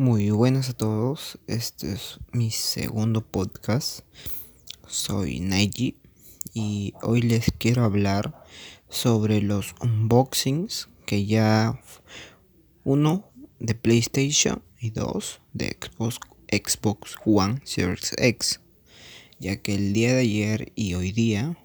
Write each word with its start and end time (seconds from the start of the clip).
Muy 0.00 0.30
buenas 0.30 0.70
a 0.70 0.74
todos, 0.74 1.40
este 1.48 1.90
es 1.90 2.20
mi 2.30 2.52
segundo 2.52 3.20
podcast. 3.20 4.02
Soy 4.86 5.40
Naiji 5.40 5.96
y 6.54 6.94
hoy 7.02 7.20
les 7.20 7.46
quiero 7.58 7.82
hablar 7.82 8.44
sobre 8.88 9.42
los 9.42 9.74
unboxings 9.80 10.88
que 11.04 11.26
ya 11.26 11.82
uno 12.84 13.28
de 13.58 13.74
PlayStation 13.74 14.62
y 14.78 14.90
dos 14.90 15.40
de 15.52 15.76
Xbox, 15.76 16.20
Xbox 16.48 17.16
One 17.24 17.60
Series 17.64 18.14
X, 18.18 18.60
ya 19.40 19.56
que 19.56 19.74
el 19.74 19.94
día 19.94 20.12
de 20.12 20.20
ayer 20.20 20.72
y 20.76 20.94
hoy 20.94 21.10
día 21.10 21.58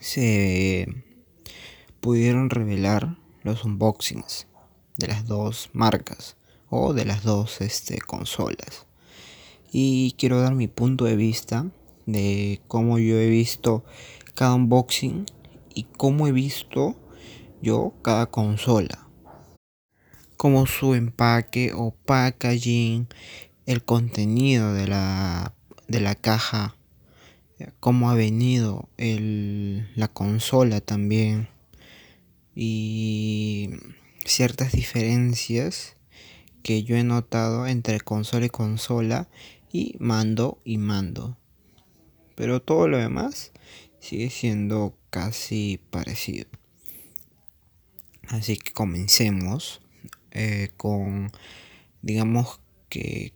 se 0.00 0.88
pudieron 2.00 2.50
revelar 2.50 3.16
los 3.44 3.64
unboxings 3.64 4.48
de 4.98 5.06
las 5.06 5.24
dos 5.24 5.70
marcas 5.72 6.36
o 6.70 6.92
de 6.92 7.04
las 7.04 7.22
dos 7.22 7.60
este, 7.60 7.98
consolas. 8.00 8.86
Y 9.72 10.14
quiero 10.18 10.40
dar 10.40 10.54
mi 10.54 10.68
punto 10.68 11.04
de 11.04 11.16
vista 11.16 11.66
de 12.06 12.60
cómo 12.68 12.98
yo 12.98 13.18
he 13.18 13.28
visto 13.28 13.84
cada 14.34 14.54
unboxing 14.54 15.26
y 15.74 15.84
cómo 15.96 16.26
he 16.26 16.32
visto 16.32 16.96
yo 17.60 17.94
cada 18.02 18.26
consola. 18.26 19.08
Como 20.36 20.66
su 20.66 20.94
empaque 20.94 21.72
o 21.74 21.94
packaging, 22.04 23.08
el 23.66 23.84
contenido 23.84 24.72
de 24.74 24.86
la, 24.86 25.54
de 25.88 26.00
la 26.00 26.14
caja, 26.14 26.76
cómo 27.80 28.10
ha 28.10 28.14
venido 28.14 28.88
el, 28.96 29.88
la 29.96 30.08
consola 30.08 30.80
también 30.80 31.48
y 32.54 33.70
ciertas 34.24 34.72
diferencias 34.72 35.95
que 36.66 36.82
yo 36.82 36.96
he 36.96 37.04
notado 37.04 37.68
entre 37.68 38.00
consola 38.00 38.46
y 38.46 38.48
consola 38.48 39.28
y 39.70 39.94
mando 40.00 40.60
y 40.64 40.78
mando. 40.78 41.38
Pero 42.34 42.60
todo 42.60 42.88
lo 42.88 42.98
demás 42.98 43.52
sigue 44.00 44.30
siendo 44.30 44.98
casi 45.10 45.80
parecido. 45.90 46.48
Así 48.26 48.56
que 48.56 48.72
comencemos 48.72 49.80
eh, 50.32 50.70
con, 50.76 51.30
digamos 52.02 52.58
que, 52.88 53.32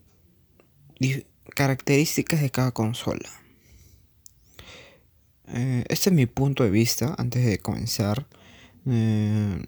características 1.54 2.40
de 2.40 2.50
cada 2.50 2.72
consola. 2.72 3.30
Eh, 5.46 5.84
este 5.88 6.10
es 6.10 6.16
mi 6.16 6.26
punto 6.26 6.64
de 6.64 6.70
vista 6.70 7.14
antes 7.16 7.46
de 7.46 7.60
comenzar. 7.60 8.26
Eh, 8.86 9.62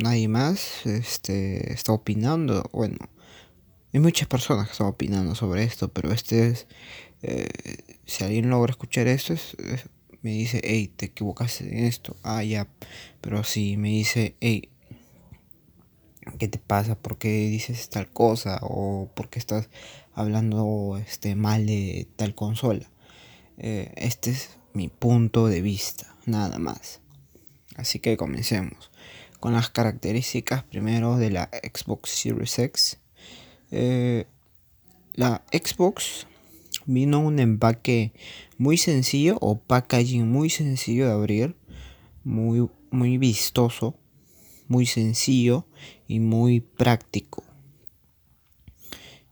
nadie 0.00 0.28
más 0.28 0.86
este, 0.86 1.72
está 1.72 1.92
opinando. 1.92 2.68
Bueno, 2.72 2.96
hay 3.92 4.00
muchas 4.00 4.28
personas 4.28 4.66
que 4.66 4.72
están 4.72 4.88
opinando 4.88 5.34
sobre 5.34 5.64
esto, 5.64 5.88
pero 5.88 6.12
este 6.12 6.48
es, 6.48 6.66
eh, 7.22 7.46
si 8.06 8.24
alguien 8.24 8.50
logra 8.50 8.70
escuchar 8.70 9.06
esto, 9.06 9.34
me 10.22 10.30
dice, 10.30 10.60
hey, 10.64 10.92
te 10.94 11.06
equivocaste 11.06 11.64
en 11.64 11.84
esto. 11.84 12.16
Ah, 12.22 12.42
ya, 12.42 12.68
pero 13.20 13.44
si 13.44 13.76
me 13.76 13.88
dice, 13.88 14.36
hey, 14.40 14.68
¿qué 16.38 16.48
te 16.48 16.58
pasa? 16.58 16.96
¿Por 16.96 17.18
qué 17.18 17.28
dices 17.48 17.88
tal 17.90 18.10
cosa? 18.10 18.58
¿O 18.62 19.08
por 19.14 19.28
qué 19.28 19.38
estás 19.38 19.68
hablando 20.14 21.00
este, 21.04 21.34
mal 21.34 21.66
de 21.66 22.06
tal 22.16 22.34
consola? 22.34 22.90
Eh, 23.58 23.92
este 23.96 24.30
es 24.30 24.58
mi 24.72 24.88
punto 24.88 25.46
de 25.46 25.62
vista, 25.62 26.14
nada 26.26 26.58
más. 26.58 27.00
Así 27.76 27.98
que 27.98 28.16
comencemos 28.16 28.90
con 29.40 29.54
las 29.54 29.70
características 29.70 30.62
primero 30.62 31.16
de 31.16 31.30
la 31.30 31.50
Xbox 31.62 32.10
Series 32.10 32.58
X. 32.58 32.98
Eh, 33.70 34.26
la 35.14 35.42
Xbox 35.50 36.26
vino 36.86 37.20
un 37.20 37.38
empaque 37.38 38.12
muy 38.58 38.76
sencillo 38.76 39.38
o 39.40 39.58
packaging 39.58 40.30
muy 40.30 40.50
sencillo 40.50 41.06
de 41.06 41.12
abrir, 41.12 41.56
muy, 42.22 42.68
muy 42.90 43.18
vistoso, 43.18 43.96
muy 44.68 44.86
sencillo 44.86 45.66
y 46.06 46.20
muy 46.20 46.60
práctico. 46.60 47.42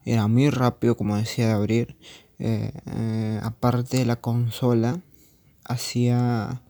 Era 0.05 0.27
muy 0.27 0.49
rápido, 0.49 0.97
como 0.97 1.17
decía, 1.17 1.49
de 1.49 1.53
abrir. 1.53 1.97
Eh, 2.39 2.73
aparte 3.43 3.99
de 3.99 4.07
la 4.07 4.17
consola, 4.17 5.03
hacía 5.65 6.63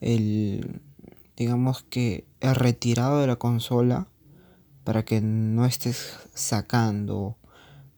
el, 0.00 0.80
digamos 1.36 1.82
que 1.84 2.24
retirado 2.40 3.20
de 3.20 3.26
la 3.26 3.36
consola 3.36 4.08
para 4.84 5.04
que 5.04 5.20
no 5.20 5.66
estés 5.66 6.18
sacando 6.34 7.36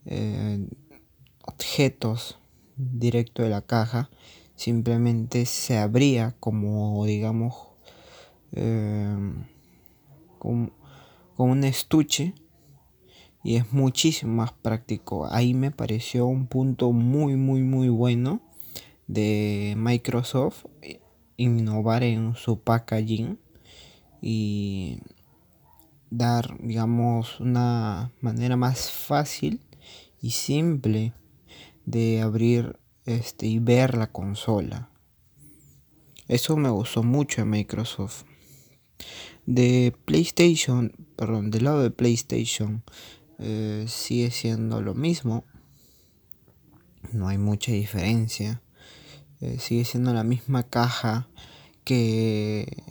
eh, 0.05 0.67
objetos 1.47 2.39
directo 2.77 3.43
de 3.43 3.51
la 3.51 3.63
caja. 3.63 4.11
Simplemente 4.57 5.47
se 5.47 5.79
abría 5.79 6.35
como 6.41 7.05
digamos 7.07 7.55
eh, 8.53 9.17
con, 10.39 10.73
con 11.37 11.51
un 11.51 11.65
estuche 11.65 12.35
y 13.45 13.57
es 13.57 13.73
muchísimo 13.73 14.35
más 14.35 14.53
práctico. 14.53 15.27
Ahí 15.31 15.55
me 15.55 15.71
pareció 15.71 16.27
un 16.27 16.47
punto 16.47 16.93
muy 16.93 17.37
muy 17.37 17.63
muy 17.63 17.89
bueno 17.89 18.43
de 19.07 19.75
Microsoft 19.77 20.67
innovar 21.37 22.03
en 22.03 22.35
su 22.35 22.61
packaging 22.61 23.39
y 24.23 25.01
dar, 26.11 26.57
digamos, 26.61 27.41
una 27.41 28.13
manera 28.21 28.57
más 28.57 28.91
fácil 28.91 29.61
y 30.21 30.31
simple 30.31 31.13
de 31.85 32.23
abrir 32.23 32.79
este 33.05 33.47
y 33.47 33.59
ver 33.59 33.97
la 33.97 34.07
consola. 34.07 34.89
Eso 36.29 36.57
me 36.57 36.71
gustó 36.71 37.03
mucho 37.03 37.41
de 37.41 37.47
Microsoft. 37.47 38.25
De 39.45 39.93
PlayStation, 40.05 40.93
perdón, 41.17 41.51
del 41.51 41.65
lado 41.65 41.83
de 41.83 41.91
PlayStation 41.91 42.85
eh, 43.41 43.87
sigue 43.89 44.31
siendo 44.31 44.81
lo 44.81 44.95
mismo. 44.95 45.45
No 47.11 47.27
hay 47.27 47.39
mucha 47.39 47.73
diferencia. 47.73 48.63
Eh, 49.41 49.59
sigue 49.59 49.85
siendo 49.85 50.15
la 50.15 50.23
misma 50.23 50.63
caja 50.63 51.29
que 51.85 52.85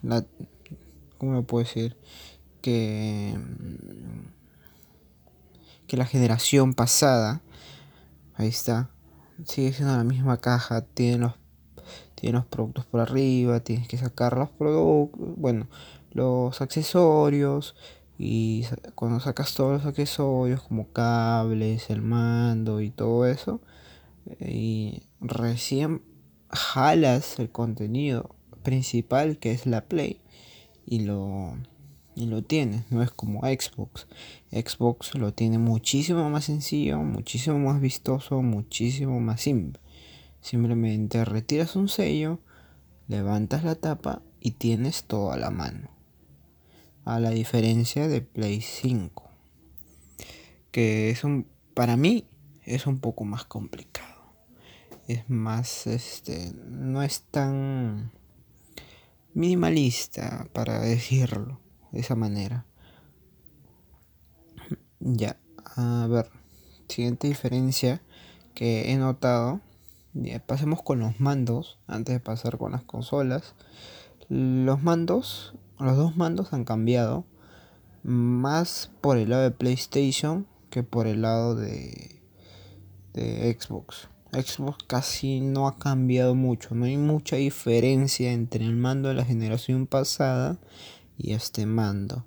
la 0.00 0.24
¿cómo 1.24 1.36
lo 1.36 1.42
puedo 1.42 1.64
decir? 1.64 1.96
Que 2.60 3.34
que 5.86 5.96
la 5.96 6.06
generación 6.06 6.74
pasada 6.74 7.42
ahí 8.34 8.48
está 8.48 8.90
sigue 9.44 9.72
siendo 9.72 9.96
la 9.96 10.04
misma 10.04 10.38
caja 10.38 10.82
tiene 10.82 11.18
los 11.18 11.34
tiene 12.14 12.38
los 12.38 12.46
productos 12.46 12.86
por 12.86 13.00
arriba 13.00 13.60
tienes 13.60 13.88
que 13.88 13.98
sacar 13.98 14.36
los 14.36 14.50
productos 14.50 15.20
bueno 15.36 15.66
los 16.12 16.60
accesorios 16.60 17.74
y 18.16 18.64
cuando 18.94 19.20
sacas 19.20 19.54
todos 19.54 19.72
los 19.72 19.86
accesorios 19.86 20.62
como 20.62 20.88
cables 20.88 21.90
el 21.90 22.00
mando 22.00 22.80
y 22.80 22.90
todo 22.90 23.26
eso 23.26 23.60
y 24.40 25.02
recién 25.20 26.02
jalas 26.48 27.38
el 27.38 27.50
contenido 27.50 28.34
principal 28.62 29.38
que 29.38 29.52
es 29.52 29.66
la 29.66 29.82
Play 29.82 30.20
y 30.86 31.00
lo, 31.00 31.56
y 32.14 32.26
lo 32.26 32.42
tienes, 32.42 32.90
no 32.90 33.02
es 33.02 33.10
como 33.10 33.40
Xbox. 33.40 34.06
Xbox 34.50 35.14
lo 35.14 35.32
tiene 35.32 35.58
muchísimo 35.58 36.28
más 36.30 36.44
sencillo, 36.46 36.98
muchísimo 36.98 37.58
más 37.58 37.80
vistoso, 37.80 38.42
muchísimo 38.42 39.20
más 39.20 39.40
simple. 39.40 39.80
Simplemente 40.40 41.24
retiras 41.24 41.76
un 41.76 41.88
sello, 41.88 42.38
levantas 43.08 43.64
la 43.64 43.74
tapa 43.74 44.22
y 44.40 44.52
tienes 44.52 45.04
todo 45.04 45.32
a 45.32 45.36
la 45.36 45.50
mano. 45.50 45.88
A 47.04 47.20
la 47.20 47.30
diferencia 47.30 48.08
de 48.08 48.22
Play 48.22 48.60
5, 48.60 49.30
que 50.70 51.10
es 51.10 51.24
un 51.24 51.46
para 51.74 51.96
mí 51.96 52.24
es 52.64 52.86
un 52.86 53.00
poco 53.00 53.24
más 53.24 53.44
complicado 53.44 54.14
es 55.08 55.28
más, 55.28 55.86
este, 55.86 56.52
no 56.54 57.02
es 57.02 57.22
tan 57.30 58.12
minimalista, 59.34 60.48
para 60.52 60.80
decirlo 60.80 61.60
de 61.92 62.00
esa 62.00 62.14
manera. 62.14 62.64
Ya, 65.00 65.36
a 65.76 66.06
ver, 66.08 66.30
siguiente 66.88 67.28
diferencia 67.28 68.00
que 68.54 68.92
he 68.92 68.96
notado. 68.96 69.60
pasemos 70.46 70.82
con 70.82 71.00
los 71.00 71.20
mandos, 71.20 71.78
antes 71.86 72.14
de 72.14 72.20
pasar 72.20 72.56
con 72.56 72.72
las 72.72 72.82
consolas. 72.84 73.54
Los 74.28 74.82
mandos, 74.82 75.54
los 75.78 75.96
dos 75.96 76.16
mandos 76.16 76.52
han 76.52 76.64
cambiado 76.64 77.24
más 78.02 78.90
por 79.00 79.18
el 79.18 79.30
lado 79.30 79.42
de 79.42 79.50
PlayStation 79.50 80.46
que 80.70 80.82
por 80.82 81.06
el 81.06 81.22
lado 81.22 81.54
de, 81.54 82.22
de 83.12 83.56
Xbox. 83.58 84.08
Xbox 84.34 84.84
casi 84.86 85.40
no 85.40 85.66
ha 85.68 85.78
cambiado 85.78 86.34
mucho, 86.34 86.74
no 86.74 86.84
hay 86.84 86.96
mucha 86.96 87.36
diferencia 87.36 88.32
entre 88.32 88.64
el 88.64 88.76
mando 88.76 89.08
de 89.08 89.14
la 89.14 89.24
generación 89.24 89.86
pasada 89.86 90.58
y 91.16 91.32
este 91.32 91.66
mando. 91.66 92.24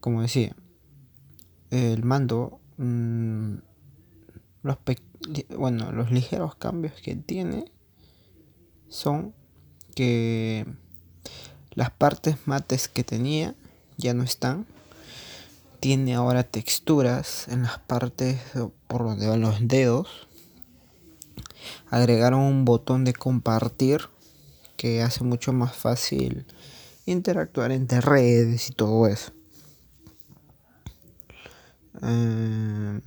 como 0.00 0.22
decía, 0.22 0.54
el 1.70 2.04
mando, 2.04 2.60
mm, 2.76 3.54
los, 4.62 4.78
bueno, 5.56 5.92
los 5.92 6.10
ligeros 6.10 6.54
cambios 6.54 6.94
que 7.02 7.16
tiene 7.16 7.64
son 8.88 9.34
que 9.94 10.66
las 11.74 11.90
partes 11.90 12.36
mates 12.46 12.88
que 12.88 13.04
tenía 13.04 13.54
ya 13.96 14.14
no 14.14 14.22
están. 14.22 14.66
Tiene 15.82 16.14
ahora 16.14 16.44
texturas 16.44 17.48
en 17.48 17.64
las 17.64 17.80
partes 17.80 18.40
por 18.86 19.02
donde 19.02 19.26
van 19.26 19.40
los 19.40 19.66
dedos. 19.66 20.28
Agregaron 21.90 22.38
un 22.38 22.64
botón 22.64 23.02
de 23.02 23.12
compartir 23.12 24.02
que 24.76 25.02
hace 25.02 25.24
mucho 25.24 25.52
más 25.52 25.74
fácil 25.74 26.46
interactuar 27.04 27.72
entre 27.72 28.00
redes 28.00 28.70
y 28.70 28.74
todo 28.74 29.08
eso. 29.08 29.32
Eh, 32.00 33.00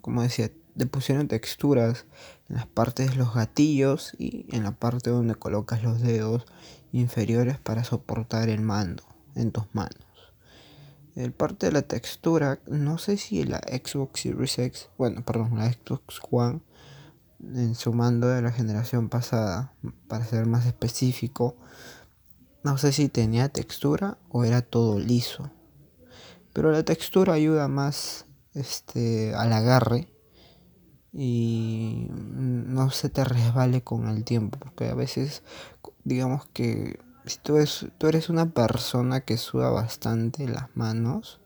como 0.00 0.22
decía, 0.22 0.52
le 0.76 0.86
pusieron 0.86 1.26
texturas 1.26 2.06
en 2.48 2.54
las 2.54 2.68
partes 2.68 3.10
de 3.10 3.16
los 3.16 3.34
gatillos 3.34 4.14
y 4.16 4.46
en 4.54 4.62
la 4.62 4.70
parte 4.70 5.10
donde 5.10 5.34
colocas 5.34 5.82
los 5.82 6.00
dedos 6.00 6.44
inferiores 6.92 7.58
para 7.58 7.82
soportar 7.82 8.48
el 8.48 8.60
mando 8.60 9.02
en 9.34 9.50
tus 9.50 9.64
manos. 9.72 10.03
El 11.14 11.32
parte 11.32 11.66
de 11.66 11.72
la 11.72 11.82
textura, 11.82 12.58
no 12.66 12.98
sé 12.98 13.16
si 13.16 13.44
la 13.44 13.58
Xbox 13.58 14.20
Series 14.20 14.58
X, 14.58 14.88
bueno, 14.98 15.24
perdón, 15.24 15.58
la 15.58 15.72
Xbox 15.72 16.20
One 16.30 16.60
en 17.40 17.74
su 17.74 17.92
mando 17.92 18.28
de 18.28 18.42
la 18.42 18.52
generación 18.52 19.08
pasada, 19.08 19.74
para 20.08 20.24
ser 20.24 20.46
más 20.46 20.66
específico, 20.66 21.56
no 22.64 22.78
sé 22.78 22.92
si 22.92 23.08
tenía 23.08 23.48
textura 23.50 24.18
o 24.30 24.44
era 24.44 24.62
todo 24.62 24.98
liso. 24.98 25.50
Pero 26.52 26.72
la 26.72 26.84
textura 26.84 27.34
ayuda 27.34 27.68
más 27.68 28.26
este, 28.54 29.34
al 29.34 29.52
agarre 29.52 30.08
y 31.12 32.08
no 32.10 32.90
se 32.90 33.10
te 33.10 33.24
resbale 33.24 33.82
con 33.82 34.08
el 34.08 34.24
tiempo. 34.24 34.58
Porque 34.58 34.88
a 34.88 34.94
veces, 34.94 35.42
digamos 36.04 36.46
que 36.46 36.98
si 37.26 37.38
tú 37.38 37.56
eres, 37.56 37.86
tú 37.98 38.06
eres 38.06 38.28
una 38.28 38.46
persona 38.50 39.20
que 39.20 39.36
suda 39.36 39.70
bastante 39.70 40.46
las 40.48 40.74
manos 40.76 41.40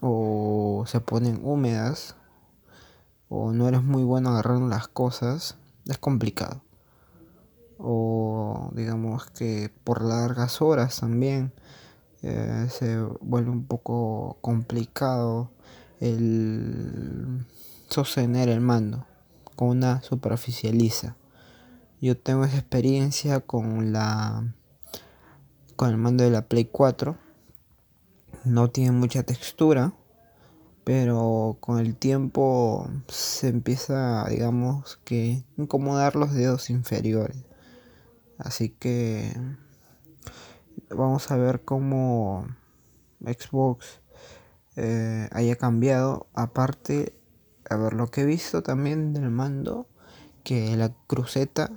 o 0.00 0.84
se 0.86 1.00
ponen 1.00 1.40
húmedas 1.42 2.16
o 3.28 3.52
no 3.52 3.68
eres 3.68 3.82
muy 3.82 4.04
bueno 4.04 4.30
agarrando 4.30 4.68
las 4.68 4.88
cosas, 4.88 5.56
es 5.86 5.98
complicado. 5.98 6.62
O 7.78 8.70
digamos 8.74 9.26
que 9.26 9.70
por 9.84 10.02
largas 10.02 10.60
horas 10.60 11.00
también 11.00 11.52
eh, 12.22 12.66
se 12.70 13.00
vuelve 13.20 13.50
un 13.50 13.64
poco 13.64 14.38
complicado 14.40 15.50
el 16.00 17.46
sostener 17.88 18.48
el 18.48 18.60
mando 18.60 19.06
con 19.56 19.68
una 19.68 20.02
superficializa. 20.02 21.16
Yo 22.00 22.16
tengo 22.16 22.44
esa 22.44 22.58
experiencia 22.58 23.40
con 23.40 23.92
la 23.92 24.54
con 25.78 25.90
el 25.90 25.96
mando 25.96 26.24
de 26.24 26.30
la 26.30 26.42
Play 26.42 26.64
4. 26.64 27.16
No 28.44 28.68
tiene 28.68 28.90
mucha 28.90 29.22
textura, 29.22 29.92
pero 30.82 31.56
con 31.60 31.78
el 31.78 31.94
tiempo 31.94 32.90
se 33.06 33.46
empieza, 33.46 34.26
digamos, 34.28 34.98
que 35.04 35.44
incomodar 35.56 36.16
los 36.16 36.34
dedos 36.34 36.68
inferiores. 36.68 37.36
Así 38.38 38.70
que 38.70 39.32
vamos 40.90 41.30
a 41.30 41.36
ver 41.36 41.64
cómo 41.64 42.48
Xbox 43.20 44.00
eh, 44.74 45.28
haya 45.30 45.54
cambiado. 45.54 46.26
Aparte, 46.34 47.14
a 47.70 47.76
ver, 47.76 47.92
lo 47.92 48.10
que 48.10 48.22
he 48.22 48.26
visto 48.26 48.64
también 48.64 49.12
del 49.12 49.30
mando, 49.30 49.86
que 50.42 50.76
la 50.76 50.92
cruceta 51.06 51.70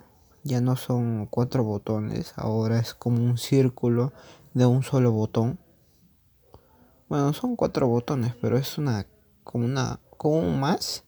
ya 0.43 0.61
no 0.61 0.75
son 0.75 1.27
cuatro 1.27 1.63
botones, 1.63 2.33
ahora 2.35 2.79
es 2.79 2.93
como 2.93 3.23
un 3.23 3.37
círculo 3.37 4.11
de 4.53 4.65
un 4.65 4.83
solo 4.83 5.11
botón. 5.11 5.59
Bueno, 7.09 7.33
son 7.33 7.55
cuatro 7.55 7.87
botones, 7.87 8.33
pero 8.41 8.57
es 8.57 8.77
una 8.77 9.05
como 9.43 9.65
una 9.65 9.99
como 10.17 10.39
un 10.39 10.59
más. 10.59 11.03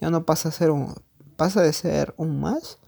Ya 0.00 0.10
no 0.10 0.24
pasa 0.24 0.48
a 0.48 0.52
ser 0.52 0.70
un 0.70 0.94
pasa 1.36 1.62
de 1.62 1.72
ser 1.72 2.14
un 2.16 2.40
más 2.40 2.78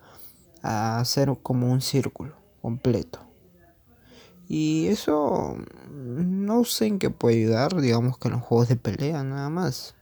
a 0.62 1.02
ser 1.04 1.36
como 1.42 1.70
un 1.70 1.80
círculo 1.80 2.34
completo. 2.62 3.20
Y 4.48 4.88
eso 4.88 5.56
no 5.90 6.64
sé 6.64 6.86
en 6.86 6.98
qué 6.98 7.10
puede 7.10 7.36
ayudar, 7.36 7.80
digamos 7.80 8.18
que 8.18 8.28
en 8.28 8.34
los 8.34 8.42
juegos 8.42 8.68
de 8.68 8.76
pelea 8.76 9.22
nada 9.22 9.48
más. 9.48 9.94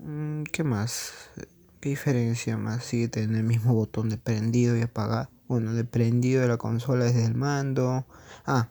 Mm, 0.00 0.44
¿Qué 0.44 0.64
más? 0.64 1.12
¿Qué 1.80 1.90
diferencia 1.90 2.56
más? 2.56 2.84
Sigue 2.84 3.08
teniendo 3.08 3.38
el 3.38 3.44
mismo 3.44 3.72
botón 3.72 4.08
de 4.08 4.16
prendido 4.16 4.76
y 4.76 4.82
apagar. 4.82 5.30
Bueno, 5.46 5.74
de 5.74 5.84
prendido 5.84 6.42
de 6.42 6.48
la 6.48 6.56
consola 6.56 7.04
desde 7.04 7.24
el 7.24 7.34
mando. 7.34 8.04
Ah, 8.44 8.68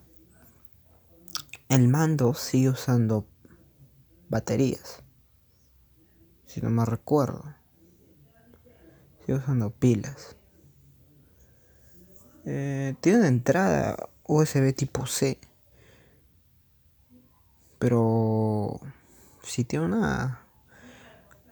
el 1.69 1.87
mando 1.87 2.33
sigue 2.33 2.69
usando 2.69 3.25
baterías. 4.27 5.03
Si 6.45 6.61
no 6.61 6.69
me 6.69 6.83
recuerdo. 6.83 7.55
Sigue 9.21 9.37
usando 9.37 9.71
pilas. 9.71 10.35
Eh, 12.45 12.95
tiene 12.99 13.19
una 13.19 13.27
entrada 13.29 14.09
USB 14.25 14.73
tipo 14.75 15.05
C. 15.05 15.39
Pero 17.79 18.81
si 19.43 19.63
tiene 19.63 19.85
una 19.85 20.46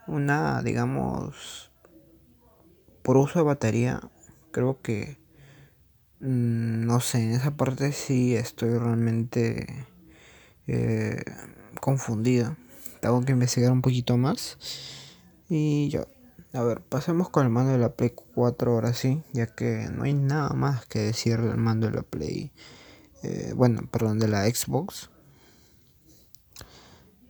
una 0.07 0.62
digamos 0.62 1.72
por 3.02 3.18
uso 3.18 3.40
de 3.40 3.46
batería 3.46 4.02
creo 4.52 4.81
que 4.81 5.18
mm, 6.19 6.86
no 6.86 7.00
sé 7.00 7.24
en 7.24 7.31
esa 7.31 7.56
parte 7.56 7.92
sí 7.92 8.36
estoy 8.36 8.78
realmente 8.78 9.88
eh, 10.68 11.24
confundido 11.81 12.56
tengo 13.02 13.22
que 13.22 13.34
investigar 13.34 13.72
un 13.72 13.81
poquito 13.81 14.18
más 14.18 14.57
y 15.50 15.90
ya 15.90 16.08
a 16.56 16.63
ver, 16.63 16.80
pasemos 16.80 17.28
con 17.30 17.44
el 17.44 17.51
mando 17.51 17.74
de 17.74 17.78
la 17.78 17.98
Play 17.98 18.13
4 18.34 18.72
ahora 18.72 18.94
sí, 18.94 19.24
ya 19.34 19.46
que 19.46 19.90
no 19.92 20.04
hay 20.04 20.13
nada 20.13 20.51
más 20.51 20.86
que 20.86 21.00
decir 21.00 21.42
del 21.42 21.58
mando 21.58 21.88
de 21.88 21.94
la 21.94 22.01
Play. 22.01 22.54
Eh, 23.24 23.51
bueno, 23.54 23.81
perdón, 23.91 24.20
de 24.20 24.30
la 24.30 24.46
Xbox. 24.46 25.10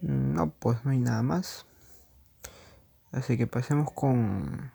No, 0.01 0.51
pues 0.51 0.85
no 0.85 0.91
hay 0.91 0.99
nada 0.99 1.23
más. 1.23 1.65
Así 3.15 3.37
que 3.37 3.47
pasemos 3.47 3.91
con 3.93 4.71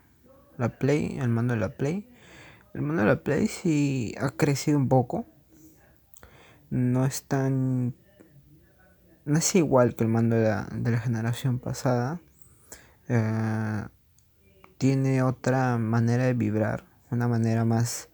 la 0.57 0.71
Play, 0.71 1.19
el 1.19 1.29
mando 1.29 1.53
de 1.53 1.61
la 1.61 1.69
Play. 1.77 2.09
El 2.73 2.81
mando 2.81 3.03
de 3.03 3.09
la 3.09 3.23
Play 3.23 3.49
sí 3.49 4.15
ha 4.19 4.31
crecido 4.31 4.79
un 4.79 4.89
poco. 4.89 5.27
No 6.71 7.05
es 7.05 7.25
tan... 7.25 7.95
No 9.27 9.37
es 9.37 9.55
igual 9.55 9.95
que 9.95 10.05
el 10.05 10.11
mando 10.11 10.37
de 10.37 10.45
la, 10.45 10.67
de 10.73 10.91
la 10.91 10.99
generación 10.99 11.59
pasada. 11.59 12.19
Eh, 13.09 13.85
tiene 14.79 15.23
otra 15.23 15.77
manera 15.77 16.25
de 16.25 16.33
vibrar, 16.33 16.85
una 17.11 17.29
manera 17.29 17.67
más 17.67 18.09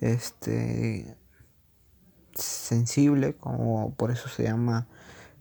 este 0.00 1.16
sensible, 2.34 3.36
como 3.36 3.94
por 3.94 4.10
eso 4.10 4.28
se 4.28 4.42
llama 4.42 4.86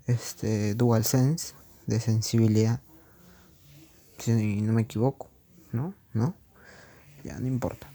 este 0.08 0.74
dual 0.76 1.04
sense 1.04 1.54
de 1.88 2.00
sensibilidad. 2.00 2.80
Si 4.22 4.62
no 4.62 4.74
me 4.74 4.84
equivoco, 4.84 5.30
¿no? 5.72 5.96
¿No? 6.14 6.36
Ya 7.24 7.40
no 7.40 7.48
importa. 7.48 7.92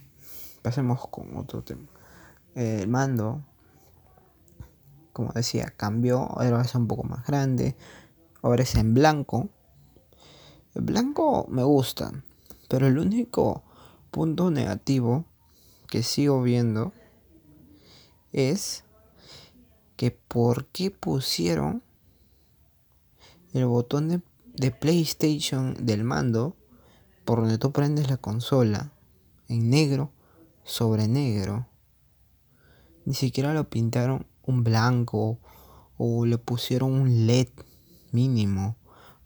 Pasemos 0.61 1.06
con 1.06 1.37
otro 1.37 1.62
tema. 1.62 1.87
El 2.56 2.88
mando, 2.88 3.45
como 5.12 5.33
decía, 5.33 5.73
cambió, 5.76 6.18
ahora 6.18 6.62
es 6.62 6.75
un 6.75 6.88
poco 6.88 7.04
más 7.04 7.25
grande, 7.25 7.76
ahora 8.42 8.64
es 8.64 8.75
en 8.75 8.92
blanco. 8.92 9.50
El 10.75 10.83
blanco 10.83 11.47
me 11.49 11.62
gusta, 11.62 12.11
pero 12.68 12.88
el 12.88 12.99
único 12.99 13.62
punto 14.11 14.50
negativo 14.50 15.26
que 15.88 16.02
sigo 16.02 16.42
viendo 16.42 16.92
es 18.33 18.83
que 19.95 20.11
por 20.11 20.66
qué 20.66 20.90
pusieron 20.90 21.85
el 23.52 23.66
botón 23.66 24.09
de, 24.09 24.21
PlayStation 24.78 25.75
del 25.84 26.04
mando 26.04 26.56
por 27.25 27.40
donde 27.40 27.58
tú 27.58 27.72
prendes 27.72 28.08
la 28.08 28.16
consola 28.16 28.92
en 29.48 29.70
negro 29.70 30.12
sobre 30.64 31.08
negro. 31.08 31.66
Ni 33.04 33.14
siquiera 33.14 33.54
lo 33.54 33.68
pintaron 33.68 34.26
un 34.44 34.64
blanco 34.64 35.38
o 35.98 36.26
le 36.26 36.38
pusieron 36.38 36.92
un 36.92 37.26
LED 37.26 37.48
mínimo 38.12 38.76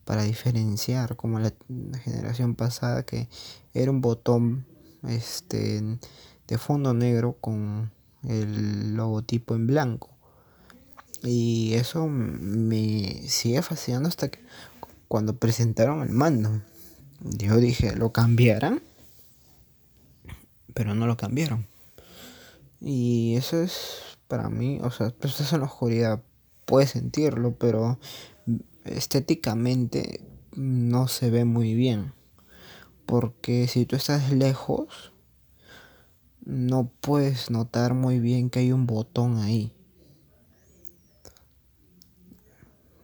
para 0.04 0.22
diferenciar 0.22 1.16
como 1.16 1.38
la, 1.38 1.52
generación 2.02 2.54
pasada 2.54 3.04
que 3.04 3.28
era 3.74 3.90
un 3.90 4.00
botón 4.00 4.66
este 5.06 5.98
de 6.48 6.58
fondo 6.58 6.94
negro 6.94 7.36
con 7.40 7.92
el 8.24 8.96
logotipo 8.96 9.54
en 9.54 9.66
blanco. 9.66 10.10
Y 11.22 11.74
eso 11.74 12.08
me 12.08 13.22
sigue 13.28 13.62
fascinando 13.62 14.08
hasta 14.08 14.30
que 14.30 14.40
cuando 15.10 15.36
presentaron 15.36 16.02
el 16.02 16.10
mando. 16.10 16.62
Yo 17.20 17.56
dije, 17.56 17.96
¿lo 17.96 18.12
cambiarán? 18.12 18.80
Pero 20.72 20.94
no 20.94 21.08
lo 21.08 21.16
cambiaron. 21.16 21.66
Y 22.80 23.34
eso 23.34 23.60
es 23.60 24.02
para 24.28 24.48
mí, 24.48 24.78
o 24.80 24.92
sea, 24.92 25.10
pues 25.10 25.32
estás 25.32 25.52
en 25.52 25.60
la 25.60 25.66
oscuridad, 25.66 26.22
puedes 26.64 26.90
sentirlo, 26.90 27.56
pero 27.56 27.98
estéticamente 28.84 30.20
no 30.54 31.08
se 31.08 31.28
ve 31.28 31.44
muy 31.44 31.74
bien. 31.74 32.12
Porque 33.04 33.66
si 33.66 33.86
tú 33.86 33.96
estás 33.96 34.30
lejos, 34.30 35.12
no 36.44 36.88
puedes 37.00 37.50
notar 37.50 37.94
muy 37.94 38.20
bien 38.20 38.48
que 38.48 38.60
hay 38.60 38.70
un 38.70 38.86
botón 38.86 39.38
ahí. 39.38 39.72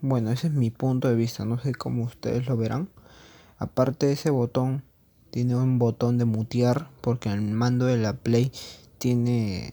Bueno, 0.08 0.30
ese 0.30 0.46
es 0.46 0.52
mi 0.52 0.70
punto 0.70 1.08
de 1.08 1.16
vista, 1.16 1.44
no 1.44 1.58
sé 1.58 1.74
cómo 1.74 2.04
ustedes 2.04 2.46
lo 2.46 2.56
verán. 2.56 2.88
Aparte 3.58 4.06
de 4.06 4.12
ese 4.12 4.30
botón, 4.30 4.84
tiene 5.32 5.56
un 5.56 5.80
botón 5.80 6.16
de 6.16 6.24
mutear, 6.24 6.88
porque 7.00 7.28
el 7.28 7.40
mando 7.40 7.86
de 7.86 7.96
la 7.96 8.12
Play 8.12 8.52
tiene 8.98 9.68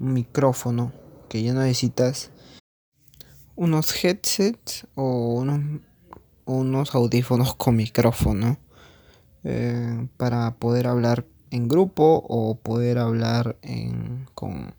un 0.00 0.14
micrófono 0.14 0.90
que 1.28 1.44
ya 1.44 1.54
no 1.54 1.60
necesitas 1.60 2.32
unos 3.54 3.94
headsets 4.04 4.88
o 4.96 5.40
unos, 6.46 6.94
audífonos 6.96 7.54
con 7.54 7.76
micrófono 7.76 8.58
eh, 9.44 10.08
para 10.16 10.56
poder 10.56 10.88
hablar 10.88 11.26
en 11.52 11.68
grupo 11.68 12.24
o 12.28 12.56
poder 12.56 12.98
hablar 12.98 13.56
con 14.34 14.74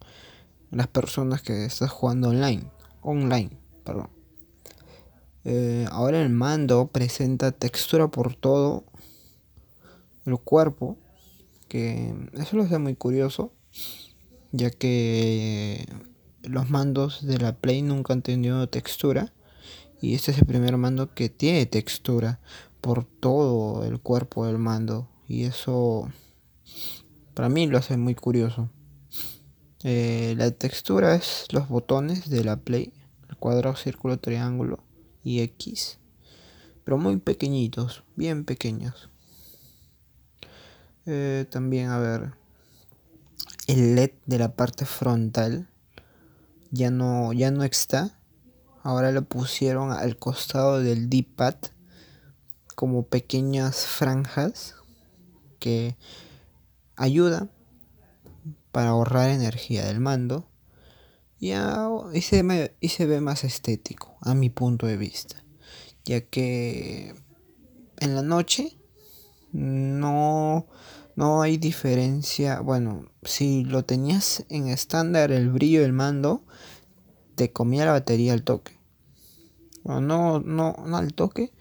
las 0.70 0.88
personas 0.88 1.42
que 1.42 1.64
estás 1.64 1.92
jugando 1.92 2.28
online 2.28 2.66
online 3.02 3.52
perdón 3.86 4.21
eh, 5.44 5.88
ahora 5.92 6.22
el 6.22 6.30
mando 6.30 6.88
presenta 6.88 7.52
textura 7.52 8.10
por 8.10 8.36
todo 8.36 8.84
el 10.26 10.38
cuerpo 10.38 10.98
que 11.68 12.14
eso 12.34 12.58
lo 12.58 12.64
hace 12.64 12.78
muy 12.78 12.96
curioso 12.96 13.52
ya 14.52 14.70
que 14.70 15.88
los 16.44 16.70
mandos 16.70 17.26
de 17.26 17.38
la 17.38 17.54
Play 17.54 17.82
nunca 17.82 18.14
han 18.14 18.22
tenido 18.22 18.68
textura 18.70 19.34
y 20.02 20.14
este 20.14 20.32
es 20.32 20.40
el 20.40 20.46
primer 20.46 20.78
mando 20.78 21.14
que 21.14 21.30
tiene 21.30 21.66
textura 21.66 22.40
por 22.82 23.06
todo 23.06 23.86
el 23.86 24.00
cuerpo 24.00 24.46
del 24.46 24.58
mando 24.58 25.08
y 25.28 25.44
eso 25.44 26.08
para 27.34 27.50
mí 27.50 27.68
lo 27.68 27.78
hace 27.78 27.98
muy 27.98 28.16
curioso. 28.16 28.70
Eh, 29.84 30.36
la 30.38 30.52
textura 30.52 31.16
es 31.16 31.48
los 31.52 31.68
botones 31.68 32.30
de 32.30 32.44
la 32.44 32.58
Play 32.58 32.94
el 33.30 33.38
cuadrado, 33.38 33.76
círculo, 33.76 34.20
triángulo 34.20 34.84
y 35.24 35.42
X. 35.42 35.98
Pero 36.84 36.98
muy 36.98 37.18
pequeñitos 37.18 38.04
bien 38.16 38.46
pequeños. 38.46 39.10
Eh, 41.06 41.46
también 41.50 41.90
a 41.90 41.98
ver 41.98 42.34
el 43.68 43.96
LED 43.96 44.12
de 44.26 44.38
la 44.38 44.56
parte 44.56 44.86
frontal 44.86 45.68
ya 46.72 46.92
no, 46.92 47.34
ya 47.34 47.52
no 47.52 47.64
está. 47.64 48.18
Ahora 48.84 49.12
lo 49.12 49.24
pusieron 49.24 49.92
al 49.92 50.18
costado 50.18 50.80
del 50.80 51.10
D-pad 51.10 51.56
como 52.76 53.04
pequeñas 53.04 53.86
franjas 53.86 54.76
que 55.60 55.96
ayuda 56.96 57.50
para 58.72 58.90
ahorrar 58.90 59.30
energía 59.30 59.86
del 59.86 60.00
mando. 60.00 60.48
Y, 61.40 61.54
y, 62.14 62.22
se 62.22 62.76
y 62.80 62.90
se 62.90 63.06
ve 63.06 63.20
más 63.20 63.44
estético 63.44 64.11
a 64.22 64.34
mi 64.34 64.50
punto 64.50 64.88
de 64.88 64.98
vista 64.98 65.42
ya 66.04 66.22
que 66.22 67.16
en 68.00 68.16
la 68.16 68.22
noche 68.22 68.78
no 69.52 70.68
no 71.16 71.42
hay 71.42 71.58
diferencia. 71.58 72.62
Bueno, 72.62 73.12
si 73.24 73.64
lo 73.66 73.84
tenías 73.84 74.46
en 74.50 74.68
estándar 74.68 75.32
el 75.32 75.50
brillo 75.50 75.82
del 75.82 75.94
mando, 75.94 76.44
te 77.36 77.52
comía 77.52 77.86
la 77.86 77.92
batería 77.92 78.34
al 78.34 78.44
toque. 78.44 78.80
no, 79.84 80.00
no, 80.00 80.40
no 80.40 80.98
al 80.98 81.14
toque, 81.14 81.52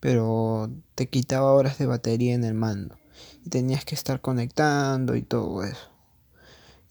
pero 0.00 0.70
te 0.94 1.08
quitaba 1.08 1.52
horas 1.52 1.78
de 1.78 1.86
batería 1.86 2.34
en 2.34 2.44
el 2.44 2.54
mando. 2.54 2.96
Y 3.44 3.48
tenías 3.50 3.84
que 3.84 3.94
estar 3.94 4.20
conectando 4.20 5.14
y 5.14 5.22
todo 5.22 5.62
eso. 5.62 5.88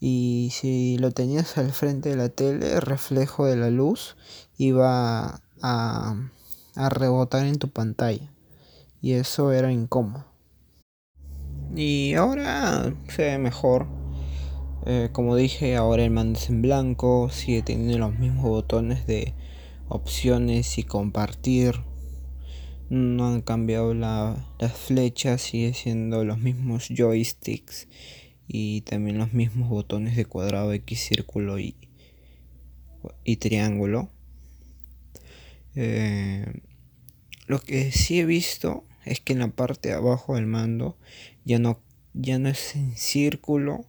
Y 0.00 0.50
si 0.52 0.98
lo 0.98 1.10
tenías 1.12 1.58
al 1.58 1.72
frente 1.72 2.10
de 2.10 2.16
la 2.16 2.28
tele, 2.28 2.72
el 2.74 2.82
reflejo 2.82 3.46
de 3.46 3.56
la 3.56 3.70
luz 3.70 4.16
iba 4.58 5.42
a, 5.62 6.30
rebotar 6.76 7.46
en 7.46 7.58
tu 7.58 7.68
pantalla. 7.68 8.32
Y 9.00 9.12
eso 9.12 9.52
era 9.52 9.72
incómodo. 9.72 10.24
Y 11.74 12.14
ahora 12.14 12.94
se 13.08 13.22
ve 13.22 13.38
mejor. 13.38 13.86
Eh, 14.86 15.10
como 15.12 15.36
dije, 15.36 15.76
ahora 15.76 16.04
el 16.04 16.10
mando 16.10 16.38
es 16.38 16.48
en 16.48 16.62
blanco. 16.62 17.28
Sigue 17.30 17.62
teniendo 17.62 17.98
los 17.98 18.18
mismos 18.18 18.44
botones 18.44 19.06
de 19.06 19.34
opciones 19.88 20.78
y 20.78 20.84
compartir. 20.84 21.82
No 22.88 23.26
han 23.26 23.42
cambiado 23.42 23.94
las 23.94 24.72
flechas. 24.72 25.42
Sigue 25.42 25.74
siendo 25.74 26.24
los 26.24 26.38
mismos 26.38 26.88
joysticks. 26.88 27.88
Y 28.48 28.82
también 28.82 29.18
los 29.18 29.32
mismos 29.32 29.68
botones 29.68 30.16
de 30.16 30.24
cuadrado, 30.24 30.72
X, 30.72 31.00
círculo 31.00 31.58
y, 31.58 31.74
y 33.24 33.36
triángulo. 33.36 34.08
Eh, 35.76 36.46
lo 37.46 37.60
que 37.60 37.92
sí 37.92 38.18
he 38.18 38.24
visto 38.24 38.84
es 39.04 39.20
que 39.20 39.34
en 39.34 39.38
la 39.40 39.48
parte 39.48 39.90
de 39.90 39.94
abajo 39.94 40.34
del 40.34 40.46
mando 40.46 40.96
ya 41.44 41.58
no, 41.58 41.80
ya 42.14 42.38
no 42.38 42.48
es 42.48 42.74
en 42.74 42.96
círculo 42.96 43.84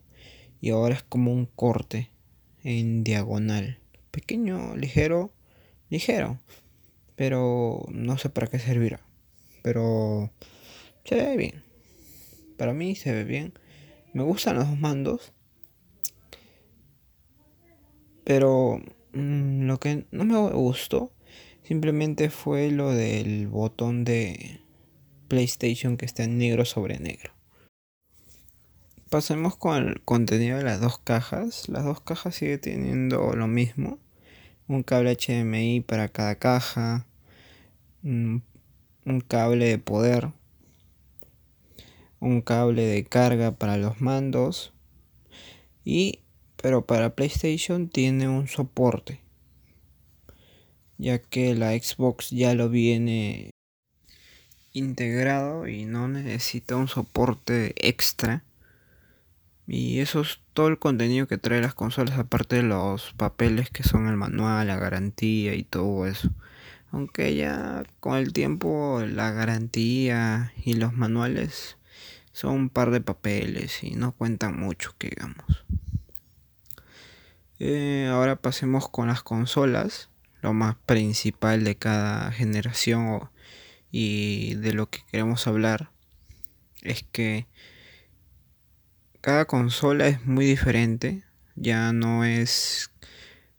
y 0.60 0.70
ahora 0.70 0.94
es 0.94 1.02
como 1.02 1.32
un 1.32 1.46
corte 1.46 2.10
en 2.62 3.02
diagonal. 3.02 3.80
Pequeño, 4.10 4.76
ligero, 4.76 5.32
ligero. 5.90 6.38
Pero 7.16 7.84
no 7.90 8.16
sé 8.18 8.28
para 8.28 8.46
qué 8.46 8.58
servirá. 8.58 9.00
Pero 9.62 10.30
se 11.04 11.16
ve 11.16 11.36
bien. 11.36 11.64
Para 12.56 12.74
mí 12.74 12.94
se 12.94 13.12
ve 13.12 13.24
bien. 13.24 13.54
Me 14.12 14.22
gustan 14.22 14.56
los 14.56 14.68
dos 14.68 14.78
mandos. 14.78 15.32
Pero 18.24 18.80
mm, 19.14 19.62
lo 19.62 19.80
que 19.80 20.06
no 20.10 20.24
me 20.24 20.38
gustó 20.50 21.12
simplemente 21.68 22.30
fue 22.30 22.70
lo 22.70 22.92
del 22.92 23.46
botón 23.46 24.02
de 24.02 24.62
PlayStation 25.28 25.98
que 25.98 26.06
está 26.06 26.24
en 26.24 26.38
negro 26.38 26.64
sobre 26.64 26.98
negro. 26.98 27.34
Pasemos 29.10 29.54
con 29.54 29.76
el 29.76 30.00
contenido 30.00 30.56
de 30.56 30.64
las 30.64 30.80
dos 30.80 30.98
cajas. 30.98 31.68
Las 31.68 31.84
dos 31.84 32.00
cajas 32.00 32.36
sigue 32.36 32.56
teniendo 32.56 33.34
lo 33.34 33.46
mismo. 33.48 33.98
Un 34.66 34.82
cable 34.82 35.14
HDMI 35.14 35.82
para 35.82 36.08
cada 36.08 36.36
caja. 36.36 37.06
Un, 38.02 38.42
cable 39.28 39.66
de 39.66 39.78
poder. 39.78 40.32
Un 42.18 42.40
cable 42.40 42.86
de 42.86 43.04
carga 43.04 43.50
para 43.50 43.76
los 43.76 44.00
mandos. 44.00 44.72
Y 45.84 46.20
pero 46.56 46.86
para 46.86 47.14
PlayStation 47.14 47.90
tiene 47.90 48.26
un 48.26 48.48
soporte. 48.48 49.27
Ya 50.98 51.18
que 51.18 51.54
la 51.54 51.70
Xbox 51.70 52.30
ya 52.30 52.54
lo 52.54 52.68
viene 52.68 53.50
integrado 54.72 55.66
y 55.68 55.84
no 55.84 56.08
necesita 56.08 56.76
un 56.76 56.88
soporte 56.88 57.74
extra. 57.76 58.44
Y 59.66 60.00
eso 60.00 60.22
es 60.22 60.40
todo 60.54 60.68
el 60.68 60.78
contenido 60.78 61.26
que 61.26 61.38
trae 61.38 61.60
las 61.60 61.74
consolas, 61.74 62.18
aparte 62.18 62.56
de 62.56 62.62
los 62.62 63.12
papeles 63.14 63.70
que 63.70 63.82
son 63.82 64.08
el 64.08 64.16
manual, 64.16 64.66
la 64.66 64.76
garantía 64.76 65.54
y 65.54 65.62
todo 65.64 66.06
eso. 66.06 66.30
Aunque 66.90 67.34
ya 67.34 67.84
con 68.00 68.16
el 68.16 68.32
tiempo 68.32 69.02
la 69.06 69.30
garantía 69.30 70.52
y 70.64 70.74
los 70.74 70.94
manuales 70.94 71.76
son 72.32 72.54
un 72.54 72.70
par 72.70 72.90
de 72.90 73.00
papeles 73.00 73.82
y 73.84 73.90
no 73.90 74.12
cuentan 74.12 74.58
mucho, 74.58 74.94
que 74.96 75.10
digamos. 75.10 75.64
Eh, 77.58 78.08
ahora 78.10 78.36
pasemos 78.36 78.88
con 78.88 79.08
las 79.08 79.22
consolas, 79.22 80.08
lo 80.40 80.52
más 80.52 80.76
principal 80.86 81.64
de 81.64 81.76
cada 81.76 82.32
generación 82.32 83.30
y 83.90 84.54
de 84.54 84.72
lo 84.72 84.88
que 84.90 85.00
queremos 85.10 85.46
hablar 85.46 85.90
es 86.82 87.02
que 87.02 87.46
cada 89.20 89.46
consola 89.46 90.06
es 90.06 90.24
muy 90.24 90.46
diferente, 90.46 91.24
ya 91.56 91.92
no 91.92 92.24
es, 92.24 92.90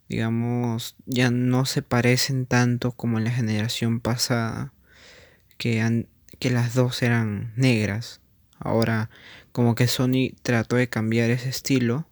digamos, 0.08 0.96
ya 1.06 1.32
no 1.32 1.66
se 1.66 1.82
parecen 1.82 2.46
tanto 2.46 2.94
como 2.94 3.18
en 3.18 3.26
la 3.26 3.32
generación 3.32 4.00
pasada, 4.00 4.74
que, 5.58 6.08
que 6.40 6.50
las 6.50 6.74
dos 6.74 7.02
eran 7.02 7.54
negras. 7.56 8.22
Ahora, 8.58 9.10
como 9.52 9.76
que 9.76 9.88
Sony 9.88 10.34
trató 10.42 10.78
de 10.78 10.90
cambiar 10.90 11.30
ese 11.30 11.50
estilo, 11.50 12.08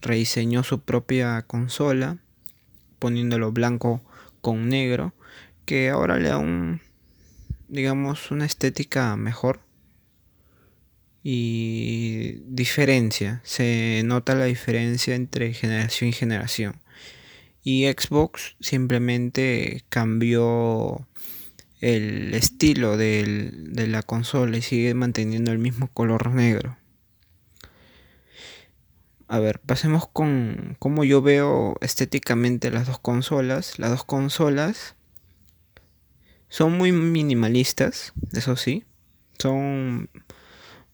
rediseñó 0.00 0.62
su 0.62 0.80
propia 0.80 1.42
consola 1.42 2.18
poniéndolo 3.00 3.50
blanco 3.50 4.00
con 4.40 4.68
negro 4.68 5.12
que 5.64 5.90
ahora 5.90 6.18
le 6.18 6.28
da 6.28 6.38
un 6.38 6.80
digamos 7.68 8.30
una 8.30 8.46
estética 8.46 9.16
mejor 9.16 9.60
y 11.24 12.42
diferencia 12.46 13.40
se 13.42 14.02
nota 14.04 14.36
la 14.36 14.44
diferencia 14.44 15.16
entre 15.16 15.52
generación 15.52 16.10
y 16.10 16.12
generación 16.12 16.80
y 17.62 17.86
Xbox 17.86 18.56
simplemente 18.60 19.84
cambió 19.88 21.06
el 21.80 22.34
estilo 22.34 22.96
de 22.96 23.86
la 23.88 24.02
consola 24.02 24.56
y 24.56 24.62
sigue 24.62 24.94
manteniendo 24.94 25.52
el 25.52 25.58
mismo 25.58 25.88
color 25.88 26.30
negro. 26.30 26.76
A 29.30 29.38
ver, 29.38 29.60
pasemos 29.60 30.08
con 30.08 30.76
cómo 30.80 31.04
yo 31.04 31.22
veo 31.22 31.76
estéticamente 31.82 32.72
las 32.72 32.88
dos 32.88 32.98
consolas. 32.98 33.78
Las 33.78 33.90
dos 33.90 34.02
consolas 34.02 34.96
son 36.48 36.76
muy 36.76 36.90
minimalistas, 36.90 38.12
eso 38.32 38.56
sí. 38.56 38.82
Son 39.38 40.10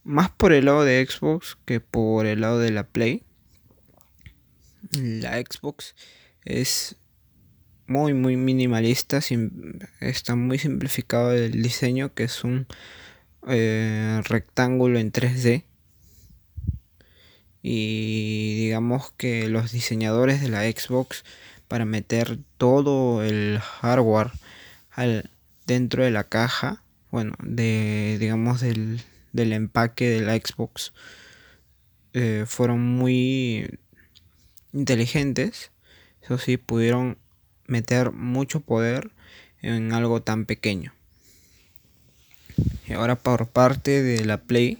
más 0.04 0.28
por 0.28 0.52
el 0.52 0.66
lado 0.66 0.84
de 0.84 1.06
Xbox 1.06 1.56
que 1.64 1.80
por 1.80 2.26
el 2.26 2.42
lado 2.42 2.58
de 2.58 2.72
la 2.72 2.86
Play. 2.86 3.22
La 4.92 5.38
Xbox 5.38 5.94
es 6.44 6.96
muy 7.86 8.12
muy 8.12 8.36
minimalista, 8.36 9.20
está 10.00 10.36
muy 10.36 10.58
simplificado 10.58 11.32
el 11.32 11.62
diseño 11.62 12.12
que 12.12 12.24
es 12.24 12.44
un 12.44 12.66
eh, 13.48 14.20
rectángulo 14.26 14.98
en 14.98 15.10
3D 15.10 15.64
y 17.68 18.54
digamos 18.54 19.10
que 19.16 19.48
los 19.48 19.72
diseñadores 19.72 20.40
de 20.40 20.48
la 20.48 20.62
Xbox 20.62 21.24
para 21.66 21.84
meter 21.84 22.38
todo 22.58 23.24
el 23.24 23.58
hardware 23.58 24.30
al, 24.92 25.30
dentro 25.66 26.04
de 26.04 26.12
la 26.12 26.22
caja 26.22 26.84
bueno 27.10 27.34
de 27.42 28.18
digamos 28.20 28.60
del, 28.60 29.02
empaque 29.34 30.08
de 30.08 30.20
la 30.20 30.36
Xbox 30.36 30.92
eh, 32.12 32.44
fueron 32.46 32.80
muy 32.82 33.68
inteligentes 34.72 35.72
eso 36.22 36.38
sí 36.38 36.58
pudieron 36.58 37.18
meter 37.66 38.12
mucho 38.12 38.60
poder 38.60 39.10
en 39.60 39.92
algo 39.92 40.22
tan 40.22 40.44
pequeño. 40.44 40.92
Y 42.86 42.92
ahora 42.92 43.16
por 43.16 43.48
parte 43.48 44.02
de 44.02 44.24
la 44.24 44.38
Play, 44.42 44.78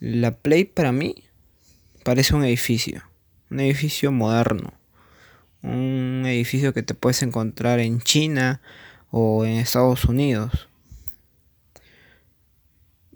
la 0.00 0.32
Play 0.32 0.64
para 0.64 0.90
mí 0.90 1.24
parece 2.02 2.34
un 2.34 2.44
edificio, 2.44 3.02
un 3.50 3.60
edificio 3.60 4.12
moderno, 4.12 4.74
un 5.62 6.24
edificio 6.26 6.72
que 6.72 6.82
te 6.82 6.94
puedes 6.94 7.22
encontrar 7.22 7.80
en 7.80 8.00
China 8.00 8.60
o 9.10 9.44
en 9.44 9.52
Estados 9.52 10.04
Unidos. 10.04 10.68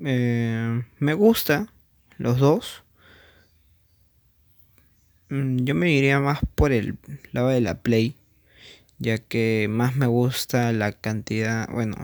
Eh, 0.05 0.83
me 0.99 1.15
gusta 1.15 1.73
los 2.19 2.39
dos. 2.39 2.83
Mm, 5.29 5.65
yo 5.65 5.75
me 5.75 5.91
iría 5.91 6.21
más 6.21 6.41
por 6.55 6.73
el 6.73 6.99
lado 7.33 7.49
de 7.49 7.61
la 7.61 7.81
Play 7.81 8.17
ya 8.99 9.19
que 9.19 9.67
más 9.71 9.97
me 9.97 10.07
gusta 10.07 10.73
la 10.73 10.93
cantidad, 10.93 11.69
bueno, 11.71 11.97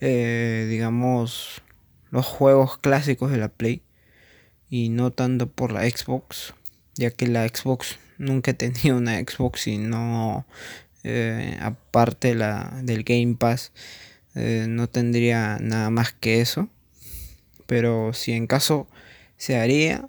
eh, 0.00 0.66
digamos, 0.68 1.62
los 2.10 2.26
juegos 2.26 2.78
clásicos 2.78 3.30
de 3.30 3.38
la 3.38 3.48
Play 3.48 3.82
y 4.72 4.88
no 4.88 5.10
tanto 5.10 5.50
por 5.50 5.70
la 5.70 5.82
Xbox, 5.82 6.54
ya 6.94 7.10
que 7.10 7.26
la 7.26 7.46
Xbox 7.46 7.98
nunca 8.16 8.52
he 8.52 8.54
tenido 8.54 8.96
una 8.96 9.18
Xbox 9.18 9.66
y 9.66 9.76
no, 9.76 10.46
eh, 11.04 11.58
aparte 11.60 12.34
la, 12.34 12.80
del 12.82 13.04
Game 13.04 13.34
Pass, 13.34 13.72
eh, 14.34 14.64
no 14.66 14.88
tendría 14.88 15.58
nada 15.60 15.90
más 15.90 16.14
que 16.14 16.40
eso. 16.40 16.70
Pero 17.66 18.14
si 18.14 18.32
en 18.32 18.46
caso 18.46 18.88
se 19.36 19.58
haría, 19.58 20.08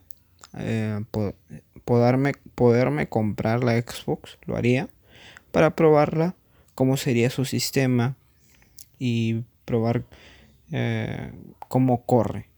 poderme, 1.83 2.31
poderme 2.55 3.09
comprar 3.09 3.65
la 3.65 3.73
Xbox, 3.73 4.37
lo 4.45 4.55
haría 4.55 4.87
para 5.51 5.75
probarla, 5.75 6.35
cómo 6.73 6.95
sería 6.95 7.29
su 7.29 7.43
sistema 7.43 8.15
y 8.97 9.43
probar 9.65 10.05
eh, 10.71 11.33
cómo 11.67 12.05
corre. 12.05 12.52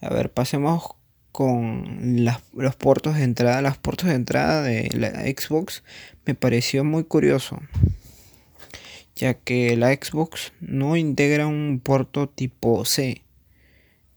A 0.00 0.08
ver, 0.08 0.32
pasemos 0.32 0.94
con 1.32 2.24
los 2.54 2.76
puertos 2.76 3.16
de 3.16 3.24
entrada. 3.24 3.62
Los 3.62 3.78
puertos 3.78 4.08
de 4.08 4.14
entrada 4.14 4.62
de 4.62 4.88
la 4.94 5.10
Xbox 5.10 5.82
me 6.26 6.34
pareció 6.34 6.84
muy 6.84 7.04
curioso, 7.04 7.60
ya 9.14 9.34
que 9.34 9.76
la 9.76 9.92
Xbox 9.92 10.52
no 10.60 10.96
integra 10.96 11.46
un 11.46 11.80
puerto 11.82 12.28
tipo 12.28 12.84
C, 12.84 13.22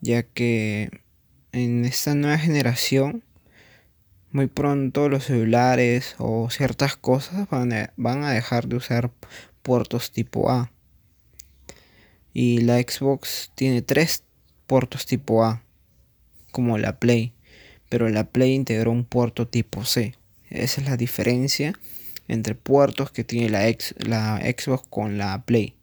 ya 0.02 0.24
que 0.24 0.90
en 1.52 1.86
esta 1.86 2.16
nueva 2.16 2.38
generación 2.38 3.24
muy 4.32 4.48
pronto 4.48 5.10
los 5.10 5.26
celulares 5.26 6.16
o 6.18 6.50
ciertas 6.50 6.98
cosas 6.98 7.48
van 7.50 8.24
a, 8.24 8.32
dejar 8.32 8.68
de 8.68 8.78
usar 8.78 9.12
puertos 9.62 10.12
tipo 10.12 10.50
A. 10.50 10.72
Y 12.34 12.62
la 12.62 12.80
Xbox 12.80 13.52
tiene 13.54 13.84
tres 13.84 14.24
puertos 14.66 15.06
tipo 15.06 15.44
A, 15.44 15.63
como 16.54 16.78
la 16.78 17.00
Play, 17.00 17.34
pero 17.90 18.08
la 18.08 18.24
Play 18.24 18.54
integró 18.54 18.92
un 18.92 19.04
puerto 19.04 19.48
tipo 19.50 19.84
C. 19.84 20.16
Esa 20.50 20.80
es 20.80 20.88
la 20.88 20.96
diferencia 20.96 21.74
entre 22.30 22.56
puertos 22.56 23.12
que 23.12 23.26
tiene 23.26 23.50
la, 23.50 24.40
Xbox 24.40 24.88
con 24.88 25.18
la 25.18 25.44
Play. 25.44 25.76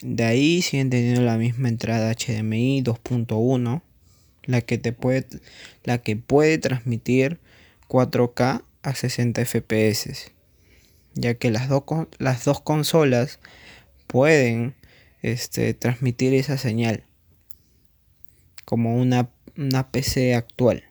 De 0.00 0.24
ahí 0.24 0.62
siguen 0.62 0.90
teniendo 0.90 1.22
la 1.22 1.38
misma 1.38 1.68
entrada 1.68 2.12
HDMI 2.14 2.84
2.1 2.84 3.82
la 4.44 4.60
que 4.60 4.78
puede 4.92 5.26
la 5.82 5.98
que 5.98 6.16
puede 6.16 6.58
transmitir 6.58 7.40
4K 7.88 8.62
a 8.82 8.94
60 8.94 9.44
FPS 9.44 10.30
ya 11.14 11.34
que 11.34 11.50
las, 11.50 11.68
las 12.18 12.44
dos 12.44 12.60
consolas 12.60 13.40
pueden 14.06 14.74
este, 15.22 15.74
transmitir 15.74 16.34
esa 16.34 16.56
señal 16.56 17.02
como 18.68 18.94
una, 18.96 19.30
una 19.56 19.90
PC 19.90 20.34
actual. 20.34 20.84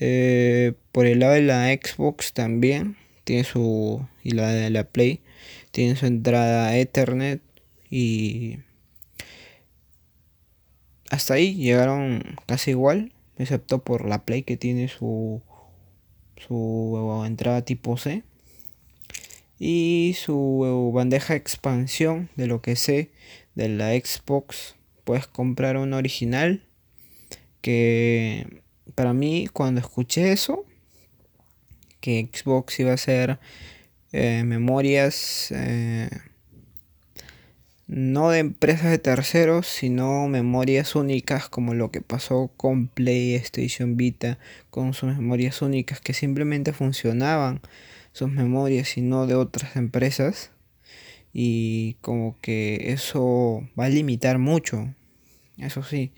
Eh, 0.00 0.72
por 0.92 1.04
el 1.04 1.18
lado 1.18 1.34
de 1.34 1.42
la 1.42 1.66
Xbox 1.66 2.32
también 2.32 2.96
tiene 3.24 3.44
su 3.44 4.08
y 4.22 4.30
la 4.30 4.48
de 4.48 4.70
la 4.70 4.84
Play 4.84 5.20
tiene 5.72 5.94
su 5.94 6.06
entrada 6.06 6.74
Ethernet 6.74 7.42
y 7.90 8.60
hasta 11.10 11.34
ahí 11.34 11.54
llegaron 11.54 12.34
casi 12.46 12.70
igual, 12.70 13.12
excepto 13.36 13.84
por 13.84 14.08
la 14.08 14.24
Play 14.24 14.42
que 14.42 14.56
tiene 14.56 14.88
su, 14.88 15.42
su 16.38 17.22
entrada 17.26 17.60
tipo 17.60 17.98
C 17.98 18.22
y 19.58 20.16
su 20.18 20.90
bandeja 20.94 21.34
expansión 21.34 22.30
de 22.36 22.46
lo 22.46 22.62
que 22.62 22.74
sé 22.74 23.10
de 23.54 23.68
la 23.68 23.90
Xbox 23.90 24.76
puedes 25.04 25.26
comprar 25.26 25.76
un 25.76 25.92
original 25.92 26.64
que 27.60 28.62
para 28.94 29.12
mí 29.12 29.48
cuando 29.52 29.80
escuché 29.80 30.32
eso 30.32 30.64
que 32.00 32.28
Xbox 32.32 32.80
iba 32.80 32.92
a 32.92 32.98
ser 32.98 33.38
eh, 34.12 34.42
memorias 34.44 35.50
eh, 35.52 36.10
no 37.86 38.30
de 38.30 38.38
empresas 38.38 38.90
de 38.90 38.98
terceros, 38.98 39.66
sino 39.66 40.26
memorias 40.28 40.94
únicas 40.94 41.48
como 41.48 41.74
lo 41.74 41.90
que 41.90 42.00
pasó 42.00 42.50
con 42.56 42.88
PlayStation 42.88 43.96
Vita, 43.96 44.38
con 44.70 44.94
sus 44.94 45.14
memorias 45.14 45.60
únicas 45.62 46.00
que 46.00 46.14
simplemente 46.14 46.72
funcionaban 46.72 47.60
sus 48.12 48.30
memorias 48.30 48.96
y 48.96 49.02
no 49.02 49.26
de 49.26 49.34
otras 49.34 49.76
empresas. 49.76 50.50
Y 51.34 51.94
como 52.00 52.38
que 52.40 52.92
eso 52.92 53.68
va 53.78 53.86
a 53.86 53.90
limitar 53.90 54.38
mucho, 54.38 54.94
eso 55.58 55.82
sí, 55.82 56.12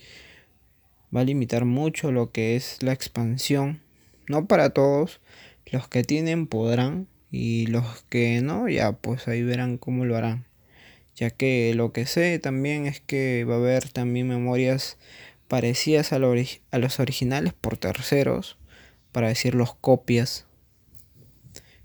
va 1.14 1.22
a 1.22 1.24
limitar 1.24 1.64
mucho 1.64 2.12
lo 2.12 2.30
que 2.30 2.54
es 2.54 2.80
la 2.84 2.92
expansión. 2.92 3.80
No 4.28 4.46
para 4.46 4.70
todos, 4.70 5.20
los 5.72 5.88
que 5.88 6.04
tienen 6.04 6.46
podrán 6.46 7.08
y 7.32 7.66
los 7.66 8.04
que 8.10 8.40
no, 8.42 8.68
ya 8.68 8.92
pues 8.92 9.26
ahí 9.26 9.42
verán 9.42 9.78
cómo 9.78 10.04
lo 10.04 10.16
harán 10.16 10.46
ya 11.16 11.30
que 11.30 11.72
lo 11.74 11.92
que 11.92 12.06
sé 12.06 12.38
también 12.38 12.86
es 12.86 13.00
que 13.00 13.44
va 13.44 13.54
a 13.54 13.58
haber 13.58 13.88
también 13.88 14.28
memorias 14.28 14.98
parecidas 15.48 16.12
a, 16.12 16.18
los 16.18 17.00
originales 17.00 17.54
por 17.54 17.78
terceros, 17.78 18.58
para 19.12 19.28
decir 19.28 19.54
los 19.54 19.74
copias 19.74 20.46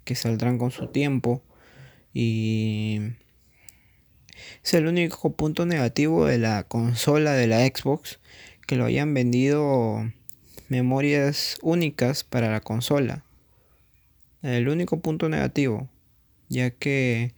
que 0.03 0.15
saldrán 0.15 0.57
con 0.57 0.71
su 0.71 0.87
tiempo 0.87 1.41
y 2.13 2.99
es 4.63 4.73
el 4.73 4.87
único 4.87 5.33
punto 5.33 5.65
negativo 5.65 6.25
de 6.25 6.37
la 6.37 6.63
consola 6.63 7.33
de 7.33 7.47
la 7.47 7.65
Xbox 7.65 8.19
que 8.67 8.75
lo 8.75 8.85
hayan 8.85 9.13
vendido 9.13 10.11
memorias 10.69 11.57
únicas 11.61 12.23
para 12.23 12.49
la 12.51 12.61
consola. 12.61 13.25
El 14.41 14.69
único 14.69 15.01
punto 15.01 15.29
negativo, 15.29 15.89
ya 16.49 16.71
que 16.71 17.33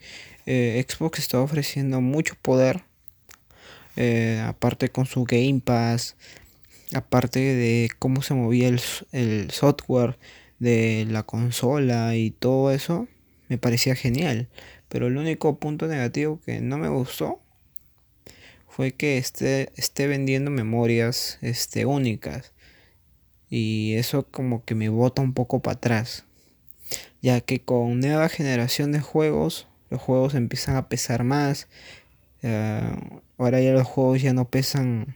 eh, 0.46 0.86
Xbox 0.88 1.20
está 1.20 1.40
ofreciendo 1.42 2.02
mucho 2.02 2.36
poder, 2.42 2.84
eh, 3.96 4.42
aparte 4.46 4.90
con 4.90 5.06
su 5.06 5.24
Game 5.24 5.62
Pass, 5.64 6.16
aparte 6.94 7.40
de 7.40 7.90
cómo 8.00 8.22
se 8.22 8.36
movía 8.36 8.68
el, 8.68 8.80
el 9.12 9.52
software 9.52 10.18
de 10.60 11.08
la 11.10 11.24
consola 11.24 12.16
y 12.16 12.32
todo 12.32 12.72
eso, 12.72 13.08
me 13.50 13.58
parecía 13.58 13.96
genial. 13.96 14.50
Pero 14.90 15.08
el 15.08 15.18
único 15.18 15.58
punto 15.58 15.88
negativo 15.88 16.40
que 16.46 16.62
no 16.62 16.78
me 16.78 16.90
gustó 16.90 17.40
fue 18.68 18.92
que 18.92 19.18
esté, 19.18 19.72
esté 19.76 20.08
vendiendo 20.08 20.52
memorias 20.52 21.38
este, 21.42 21.86
únicas. 21.86 22.54
Y 23.50 23.94
eso 23.96 24.26
como 24.30 24.66
que 24.66 24.74
me 24.74 24.90
bota 24.90 25.22
un 25.22 25.34
poco 25.34 25.62
para 25.62 25.78
atrás. 25.78 26.26
Ya 27.22 27.42
que 27.42 27.62
con 27.62 28.00
nueva 28.00 28.30
generación 28.30 28.92
de 28.92 29.00
juegos, 29.00 29.68
los 29.90 30.02
juegos 30.02 30.34
empiezan 30.34 30.76
a 30.76 30.90
pesar 30.90 31.24
más. 31.24 31.68
Eh, 32.42 32.96
ahora 33.38 33.62
ya 33.62 33.74
los 33.74 33.88
juegos 33.88 34.22
ya 34.22 34.34
no 34.34 34.46
pesan 34.46 35.16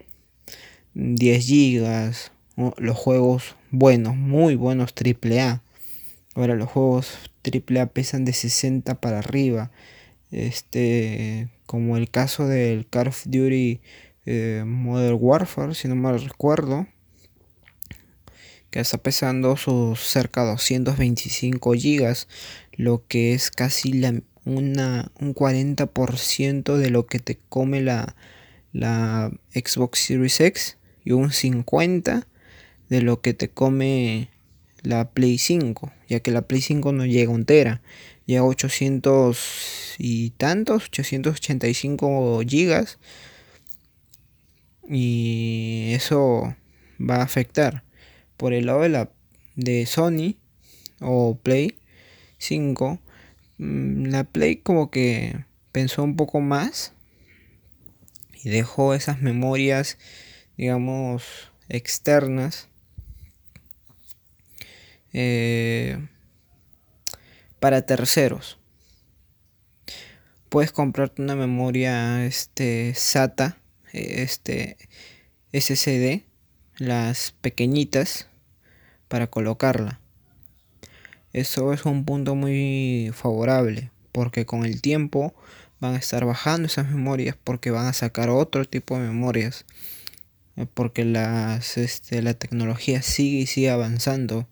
10 0.94 1.46
gigas. 1.46 2.32
Los 2.78 2.98
juegos 2.98 3.56
buenos, 3.72 4.16
muy 4.16 4.56
buenos 4.56 4.94
AAA. 4.94 5.62
Ahora 6.36 6.56
los 6.56 6.70
juegos 6.70 7.18
AAA 7.48 7.88
pesan 7.88 8.26
de 8.26 8.34
60 8.34 9.00
para 9.02 9.20
arriba. 9.20 9.72
Este, 10.32 11.50
como 11.66 11.98
el 11.98 12.10
caso 12.10 12.48
del 12.48 12.88
Call 12.88 13.08
of 13.10 13.24
Duty 13.26 13.80
eh, 14.26 14.64
Modern 14.66 15.18
Warfare, 15.20 15.74
si 15.74 15.88
no 15.88 15.96
mal 15.96 16.22
recuerdo, 16.22 16.88
que 18.70 18.80
está 18.80 18.98
pesando 18.98 19.56
sus 19.56 20.00
cerca 20.00 20.44
de 20.44 20.52
225 20.52 21.74
gigas, 21.74 22.28
lo 22.74 23.08
que 23.08 23.34
es 23.34 23.52
casi 23.52 23.94
la, 23.94 24.22
una, 24.46 25.12
un 25.20 25.34
40% 25.34 26.76
de 26.76 26.90
lo 26.90 27.06
que 27.06 27.20
te 27.20 27.38
come 27.50 27.82
la, 27.82 28.16
la 28.74 29.32
Xbox 29.54 30.00
Series 30.00 30.40
X 30.40 30.78
y 31.04 31.12
un 31.12 31.30
50% 31.30 32.26
de 32.90 33.02
lo 33.02 33.22
que 33.22 33.34
te 33.34 33.50
come 33.50 34.30
la 34.88 35.12
Play 35.12 35.38
5, 35.38 35.92
ya 36.08 36.22
que 36.22 36.32
la 36.32 36.44
Play 36.44 36.62
5 36.62 36.94
no 36.94 37.06
llega 37.06 37.30
a 37.30 37.36
un 37.36 37.46
tera, 37.46 37.82
llega 38.26 38.42
a 38.42 38.46
800 38.46 39.96
y 39.98 40.30
tantos, 40.32 40.86
885 40.86 42.42
gigas. 42.48 42.98
Y 44.90 45.92
eso 45.92 46.56
va 47.00 47.18
a 47.18 47.24
afectar. 47.24 47.84
Por 48.38 48.54
el 48.54 48.68
lado 48.68 48.82
de, 48.82 48.90
la, 48.90 49.12
de 49.56 49.86
Sony 49.86 50.38
o 51.02 51.38
Play 51.38 51.78
5, 52.38 53.00
mm, 53.58 54.06
la 54.06 54.24
Play 54.24 54.58
como 54.58 54.90
que 54.90 55.44
pensó 55.74 56.04
un 56.04 56.16
poco 56.16 56.40
más 56.40 56.94
y 58.42 58.50
dejó 58.50 58.94
esas 58.94 59.22
memorias, 59.22 59.98
digamos, 60.56 61.52
externas 61.68 62.70
eh, 65.20 65.98
para 67.60 67.82
terceros. 67.88 68.60
Puedes 70.48 70.72
comprarte 70.72 71.24
una 71.24 71.36
memoria 71.36 72.24
este, 72.24 72.94
SATA, 72.94 73.58
este, 73.94 74.78
SSD, 75.54 76.22
las 76.78 77.32
pequeñitas, 77.42 78.28
para 79.08 79.26
colocarla. 79.26 80.00
Eso 81.34 81.74
es 81.74 81.86
un 81.86 82.06
punto 82.06 82.36
muy 82.36 83.10
favorable, 83.12 83.90
porque 84.12 84.46
con 84.46 84.66
el 84.66 84.84
tiempo 84.84 85.34
van 85.80 85.96
a 85.96 85.98
estar 85.98 86.26
bajando 86.26 86.68
esas 86.68 86.92
memorias 86.92 87.36
porque 87.44 87.72
van 87.72 87.88
a 87.88 87.94
sacar 87.94 88.30
otro 88.30 88.66
tipo 88.66 88.96
de 88.96 89.08
memorias 89.08 89.66
eh, 90.56 90.68
porque 90.72 91.06
las, 91.06 91.78
este, 91.78 92.22
la 92.22 92.36
tecnología 92.36 93.02
sigue 93.02 93.40
y 93.40 93.46
sigue 93.48 93.70
avanzando 93.72 94.48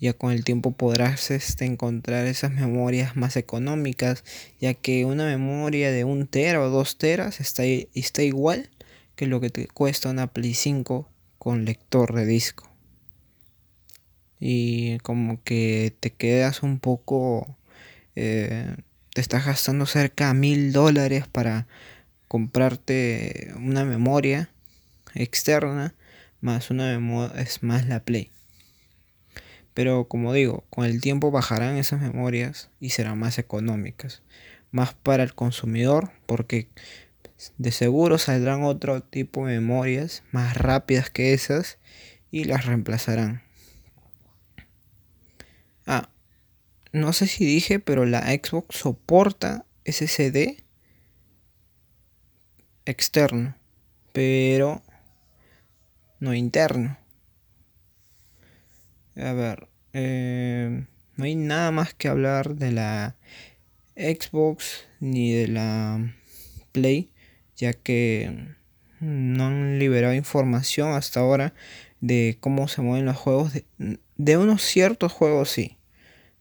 ya 0.00 0.12
con 0.12 0.32
el 0.32 0.44
tiempo 0.44 0.72
podrás 0.72 1.30
este, 1.30 1.64
encontrar 1.64 2.26
esas 2.26 2.52
memorias 2.52 3.16
más 3.16 3.36
económicas, 3.36 4.24
ya 4.60 4.74
que 4.74 5.04
una 5.04 5.24
memoria 5.24 5.90
de 5.90 6.04
un 6.04 6.26
tera 6.26 6.60
o 6.60 6.70
dos 6.70 6.98
teras 6.98 7.40
está, 7.40 7.64
está 7.64 8.22
igual 8.22 8.70
que 9.14 9.26
lo 9.26 9.40
que 9.40 9.50
te 9.50 9.66
cuesta 9.68 10.10
una 10.10 10.26
Play 10.26 10.54
5 10.54 11.08
con 11.38 11.64
lector 11.64 12.14
de 12.14 12.26
disco. 12.26 12.70
Y 14.38 14.98
como 14.98 15.42
que 15.42 15.94
te 16.00 16.10
quedas 16.10 16.62
un 16.62 16.78
poco... 16.78 17.56
Eh, 18.14 18.74
te 19.14 19.20
estás 19.22 19.46
gastando 19.46 19.86
cerca 19.86 20.28
de 20.28 20.34
mil 20.34 20.72
dólares 20.72 21.26
para 21.26 21.66
comprarte 22.28 23.52
una 23.56 23.84
memoria 23.84 24.50
externa 25.14 25.94
más 26.40 26.70
una 26.70 26.86
memoria 26.86 27.40
es 27.40 27.62
más 27.62 27.86
la 27.86 28.00
Play. 28.00 28.30
Pero 29.76 30.08
como 30.08 30.32
digo, 30.32 30.64
con 30.70 30.86
el 30.86 31.02
tiempo 31.02 31.30
bajarán 31.30 31.76
esas 31.76 32.00
memorias 32.00 32.70
y 32.80 32.90
serán 32.90 33.18
más 33.18 33.38
económicas. 33.38 34.22
Más 34.70 34.94
para 34.94 35.22
el 35.22 35.34
consumidor 35.34 36.12
porque 36.24 36.70
de 37.58 37.70
seguro 37.72 38.16
saldrán 38.16 38.62
otro 38.62 39.02
tipo 39.02 39.46
de 39.46 39.60
memorias 39.60 40.22
más 40.32 40.56
rápidas 40.56 41.10
que 41.10 41.34
esas 41.34 41.76
y 42.30 42.44
las 42.44 42.64
reemplazarán. 42.64 43.42
Ah, 45.84 46.08
no 46.92 47.12
sé 47.12 47.26
si 47.26 47.44
dije, 47.44 47.78
pero 47.78 48.06
la 48.06 48.22
Xbox 48.22 48.78
soporta 48.78 49.66
SSD 49.84 50.64
externo, 52.86 53.54
pero 54.14 54.80
no 56.18 56.32
interno. 56.32 56.96
A 59.16 59.32
ver, 59.32 59.68
eh, 59.94 60.84
no 61.16 61.24
hay 61.24 61.34
nada 61.36 61.70
más 61.70 61.94
que 61.94 62.08
hablar 62.08 62.54
de 62.56 62.70
la 62.72 63.16
Xbox 63.96 64.86
ni 65.00 65.32
de 65.32 65.48
la 65.48 66.14
Play, 66.72 67.10
ya 67.56 67.72
que 67.72 68.54
no 69.00 69.46
han 69.46 69.78
liberado 69.78 70.12
información 70.12 70.92
hasta 70.92 71.20
ahora 71.20 71.54
de 72.00 72.36
cómo 72.40 72.68
se 72.68 72.82
mueven 72.82 73.06
los 73.06 73.16
juegos. 73.16 73.52
De, 74.18 74.36
unos 74.36 74.62
ciertos 74.62 75.12
juegos 75.12 75.48
sí, 75.48 75.78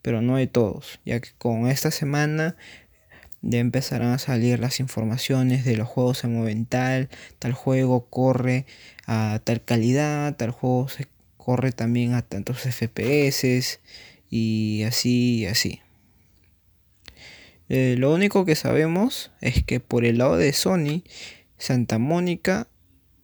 pero 0.01 0.21
no 0.21 0.35
de 0.35 0.47
todos, 0.47 0.99
ya 1.05 1.21
que 1.21 1.29
con 1.37 1.67
esta 1.67 1.91
semana 1.91 2.57
ya 3.41 3.59
empezarán 3.59 4.11
a 4.11 4.17
salir 4.17 4.59
las 4.59 4.81
informaciones 4.81 5.63
de 5.63 5.77
los 5.77 5.87
juegos 5.87 6.17
se 6.17 6.27
mueven 6.27 6.65
tal, 6.65 7.09
tal 7.39 7.53
juego 7.53 8.09
corre 8.09 8.65
a 9.05 9.39
tal 9.43 9.63
calidad, 9.63 10.35
tal 10.35 10.51
juego 10.51 10.89
se 10.89 11.07
corre 11.45 11.71
también 11.71 12.15
a 12.15 12.23
tantos 12.23 12.61
FPS 12.61 13.79
y 14.31 14.81
así 14.81 15.41
y 15.41 15.45
así. 15.45 15.79
Eh, 17.69 17.95
lo 17.99 18.11
único 18.11 18.45
que 18.45 18.55
sabemos 18.55 19.31
es 19.41 19.63
que 19.63 19.79
por 19.79 20.05
el 20.05 20.17
lado 20.17 20.37
de 20.37 20.53
Sony, 20.53 21.03
Santa 21.59 21.99
Mónica 21.99 22.67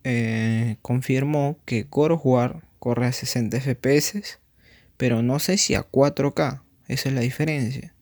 eh, 0.03 0.75
confirmó 0.84 1.57
que 1.65 1.88
God 1.89 2.19
War 2.23 2.62
corre 2.77 3.07
a 3.07 3.12
60 3.12 3.60
FPS, 3.60 4.38
pero 4.97 5.23
no 5.23 5.39
sé 5.39 5.57
si 5.57 5.73
a 5.73 5.81
4K, 5.81 6.62
esa 6.89 7.10
es 7.10 7.15
la 7.15 7.21
diferencia. 7.21 7.95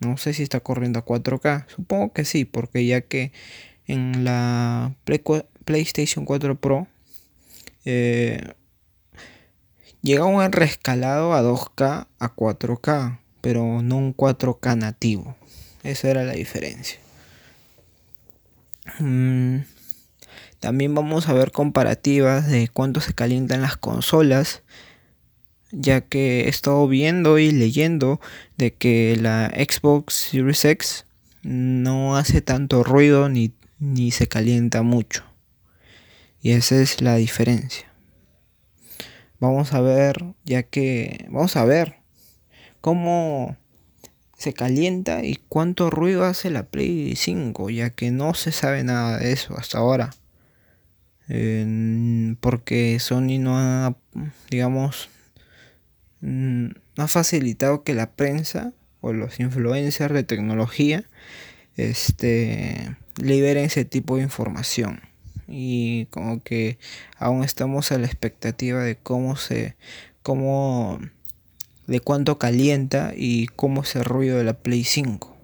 No 0.00 0.16
sé 0.16 0.34
si 0.34 0.42
está 0.42 0.58
corriendo 0.58 0.98
a 0.98 1.04
4K, 1.04 1.68
supongo 1.68 2.12
que 2.12 2.24
sí, 2.24 2.44
porque 2.44 2.84
ya 2.84 3.02
que 3.02 3.30
en 3.86 4.24
la 4.24 4.96
PlayStation 5.64 6.24
4 6.24 6.58
Pro 6.58 6.88
eh, 7.84 8.54
Llega 10.04 10.26
un 10.26 10.52
rescalado 10.52 11.32
a 11.32 11.40
2K 11.40 12.08
a 12.18 12.34
4K, 12.36 13.20
pero 13.40 13.80
no 13.80 13.96
un 13.96 14.14
4K 14.14 14.76
nativo. 14.76 15.34
Esa 15.82 16.10
era 16.10 16.24
la 16.24 16.34
diferencia. 16.34 16.98
Mm, 18.98 19.60
también 20.60 20.94
vamos 20.94 21.30
a 21.30 21.32
ver 21.32 21.52
comparativas 21.52 22.46
de 22.46 22.68
cuánto 22.68 23.00
se 23.00 23.14
calientan 23.14 23.62
las 23.62 23.78
consolas, 23.78 24.62
ya 25.72 26.02
que 26.02 26.42
he 26.42 26.48
estado 26.50 26.86
viendo 26.86 27.38
y 27.38 27.50
leyendo 27.50 28.20
de 28.58 28.74
que 28.74 29.16
la 29.18 29.50
Xbox 29.56 30.12
Series 30.12 30.66
X 30.66 31.06
no 31.42 32.18
hace 32.18 32.42
tanto 32.42 32.84
ruido 32.84 33.30
ni, 33.30 33.54
ni 33.78 34.10
se 34.10 34.28
calienta 34.28 34.82
mucho. 34.82 35.24
Y 36.42 36.50
esa 36.50 36.78
es 36.78 37.00
la 37.00 37.14
diferencia. 37.14 37.93
Vamos 39.44 39.74
a 39.74 39.82
ver, 39.82 40.24
ya 40.46 40.62
que 40.62 41.26
vamos 41.28 41.54
a 41.56 41.66
ver 41.66 41.96
cómo 42.80 43.58
se 44.38 44.54
calienta 44.54 45.22
y 45.22 45.38
cuánto 45.50 45.90
ruido 45.90 46.24
hace 46.24 46.48
la 46.48 46.62
Play 46.62 47.14
5, 47.14 47.68
ya 47.68 47.90
que 47.90 48.10
no 48.10 48.32
se 48.32 48.52
sabe 48.52 48.84
nada 48.84 49.18
de 49.18 49.32
eso 49.32 49.54
hasta 49.58 49.76
ahora. 49.76 50.14
porque 52.40 52.98
Sony 53.00 53.38
no 53.38 53.58
ha, 53.58 53.94
digamos, 54.48 55.10
no 56.22 56.72
ha 56.96 57.08
facilitado 57.08 57.82
que 57.82 57.92
la 57.92 58.12
prensa 58.12 58.72
o 59.02 59.12
los 59.12 59.40
influencers 59.40 60.14
de 60.14 60.22
tecnología 60.22 61.04
este, 61.76 62.96
liberen 63.22 63.66
ese 63.66 63.84
tipo 63.84 64.16
de 64.16 64.22
información. 64.22 65.02
Y 65.48 66.06
como 66.06 66.42
que 66.42 66.78
aún 67.18 67.44
estamos 67.44 67.92
a 67.92 67.98
la 67.98 68.06
expectativa 68.06 68.82
de 68.82 68.96
cómo 68.96 69.36
se, 69.36 69.76
cómo, 70.22 70.98
de 71.86 72.00
cuánto 72.00 72.38
calienta 72.38 73.12
y 73.16 73.46
cómo 73.46 73.82
es 73.82 73.94
ruido 73.94 74.38
de 74.38 74.44
la 74.44 74.54
Play 74.54 74.84
5. 74.84 75.34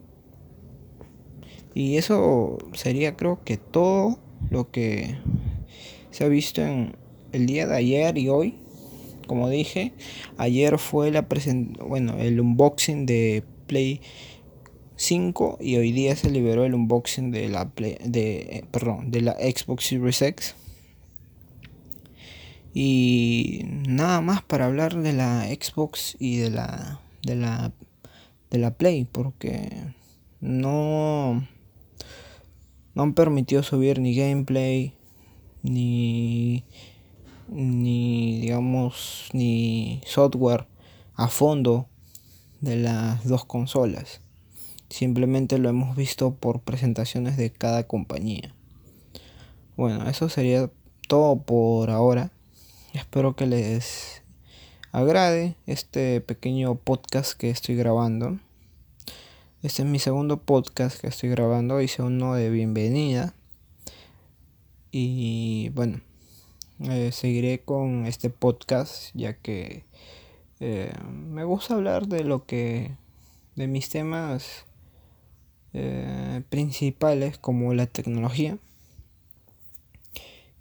Y 1.74 1.96
eso 1.96 2.58
sería 2.74 3.16
creo 3.16 3.44
que 3.44 3.56
todo 3.56 4.18
lo 4.50 4.70
que 4.70 5.18
se 6.10 6.24
ha 6.24 6.28
visto 6.28 6.62
en 6.62 6.96
el 7.32 7.46
día 7.46 7.66
de 7.66 7.76
ayer 7.76 8.18
y 8.18 8.28
hoy. 8.28 8.56
Como 9.26 9.48
dije, 9.48 9.92
ayer 10.38 10.78
fue 10.78 11.12
la 11.12 11.26
bueno, 11.86 12.16
el 12.18 12.40
unboxing 12.40 13.06
de 13.06 13.44
Play 13.68 14.00
5 15.00 15.56
y 15.62 15.76
hoy 15.76 15.92
día 15.92 16.14
se 16.14 16.28
liberó 16.28 16.66
el 16.66 16.74
unboxing 16.74 17.30
de 17.30 17.48
la 17.48 17.70
Play, 17.70 17.96
de 18.04 18.66
perdón, 18.70 19.10
de 19.10 19.22
la 19.22 19.32
Xbox 19.32 19.86
Series 19.86 20.20
X. 20.20 20.54
Y 22.74 23.62
nada 23.88 24.20
más 24.20 24.42
para 24.42 24.66
hablar 24.66 24.94
de 25.00 25.14
la 25.14 25.46
Xbox 25.46 26.18
y 26.20 26.36
de 26.36 26.50
la 26.50 27.00
de 27.22 27.34
la 27.34 27.72
de 28.50 28.58
la 28.58 28.72
Play 28.72 29.06
porque 29.06 29.70
no 30.40 31.48
no 32.94 33.02
han 33.02 33.14
permitido 33.14 33.62
subir 33.62 34.00
ni 34.00 34.14
gameplay 34.14 34.92
ni 35.62 36.66
ni 37.48 38.38
digamos 38.42 39.30
ni 39.32 40.02
software 40.04 40.66
a 41.14 41.28
fondo 41.28 41.88
de 42.60 42.76
las 42.76 43.26
dos 43.26 43.46
consolas 43.46 44.20
simplemente 44.90 45.58
lo 45.58 45.68
hemos 45.70 45.96
visto 45.96 46.34
por 46.34 46.60
presentaciones 46.60 47.36
de 47.36 47.50
cada 47.50 47.84
compañía. 47.84 48.54
Bueno 49.76 50.08
eso 50.08 50.28
sería 50.28 50.70
todo 51.08 51.40
por 51.42 51.90
ahora. 51.90 52.30
Espero 52.92 53.34
que 53.34 53.46
les 53.46 54.22
agrade 54.92 55.54
este 55.66 56.20
pequeño 56.20 56.74
podcast 56.74 57.32
que 57.32 57.50
estoy 57.50 57.76
grabando. 57.76 58.38
Este 59.62 59.82
es 59.82 59.88
mi 59.88 59.98
segundo 59.98 60.42
podcast 60.42 61.00
que 61.00 61.06
estoy 61.06 61.30
grabando. 61.30 61.80
Hice 61.80 62.02
uno 62.02 62.34
de 62.34 62.50
bienvenida. 62.50 63.34
Y 64.90 65.68
bueno, 65.70 66.00
eh, 66.80 67.10
seguiré 67.12 67.60
con 67.60 68.06
este 68.06 68.30
podcast 68.30 69.10
ya 69.14 69.34
que 69.34 69.84
eh, 70.60 70.92
me 71.08 71.44
gusta 71.44 71.74
hablar 71.74 72.08
de 72.08 72.24
lo 72.24 72.44
que, 72.44 72.92
de 73.54 73.66
mis 73.66 73.88
temas 73.88 74.64
eh, 75.72 76.42
principales 76.48 77.38
como 77.38 77.74
la 77.74 77.86
tecnología. 77.86 78.58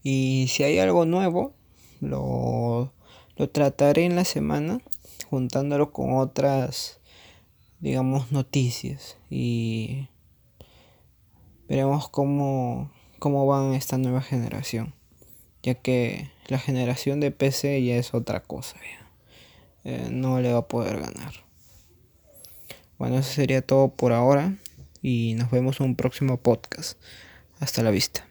Y 0.03 0.47
si 0.49 0.63
hay 0.63 0.79
algo 0.79 1.05
nuevo, 1.05 1.53
lo, 2.01 2.91
lo 3.35 3.49
trataré 3.49 4.05
en 4.05 4.15
la 4.15 4.25
semana 4.25 4.81
juntándolo 5.29 5.91
con 5.91 6.13
otras, 6.13 6.99
digamos, 7.79 8.31
noticias. 8.31 9.17
Y 9.29 10.07
veremos 11.67 12.09
cómo 12.09 12.91
cómo 13.19 13.45
van 13.45 13.73
esta 13.73 13.97
nueva 13.97 14.21
generación. 14.21 14.93
Ya 15.61 15.75
que 15.75 16.31
la 16.47 16.57
generación 16.57 17.19
de 17.19 17.31
PC 17.31 17.83
ya 17.83 17.97
es 17.97 18.13
otra 18.13 18.41
cosa. 18.41 18.77
Eh, 19.83 20.07
no 20.11 20.39
le 20.39 20.51
va 20.51 20.59
a 20.59 20.67
poder 20.67 20.99
ganar. 20.99 21.33
Bueno, 22.97 23.17
eso 23.17 23.31
sería 23.31 23.61
todo 23.61 23.89
por 23.89 24.13
ahora. 24.13 24.55
Y 25.01 25.35
nos 25.35 25.51
vemos 25.51 25.79
en 25.79 25.87
un 25.87 25.95
próximo 25.95 26.37
podcast. 26.37 26.99
Hasta 27.59 27.83
la 27.83 27.91
vista. 27.91 28.28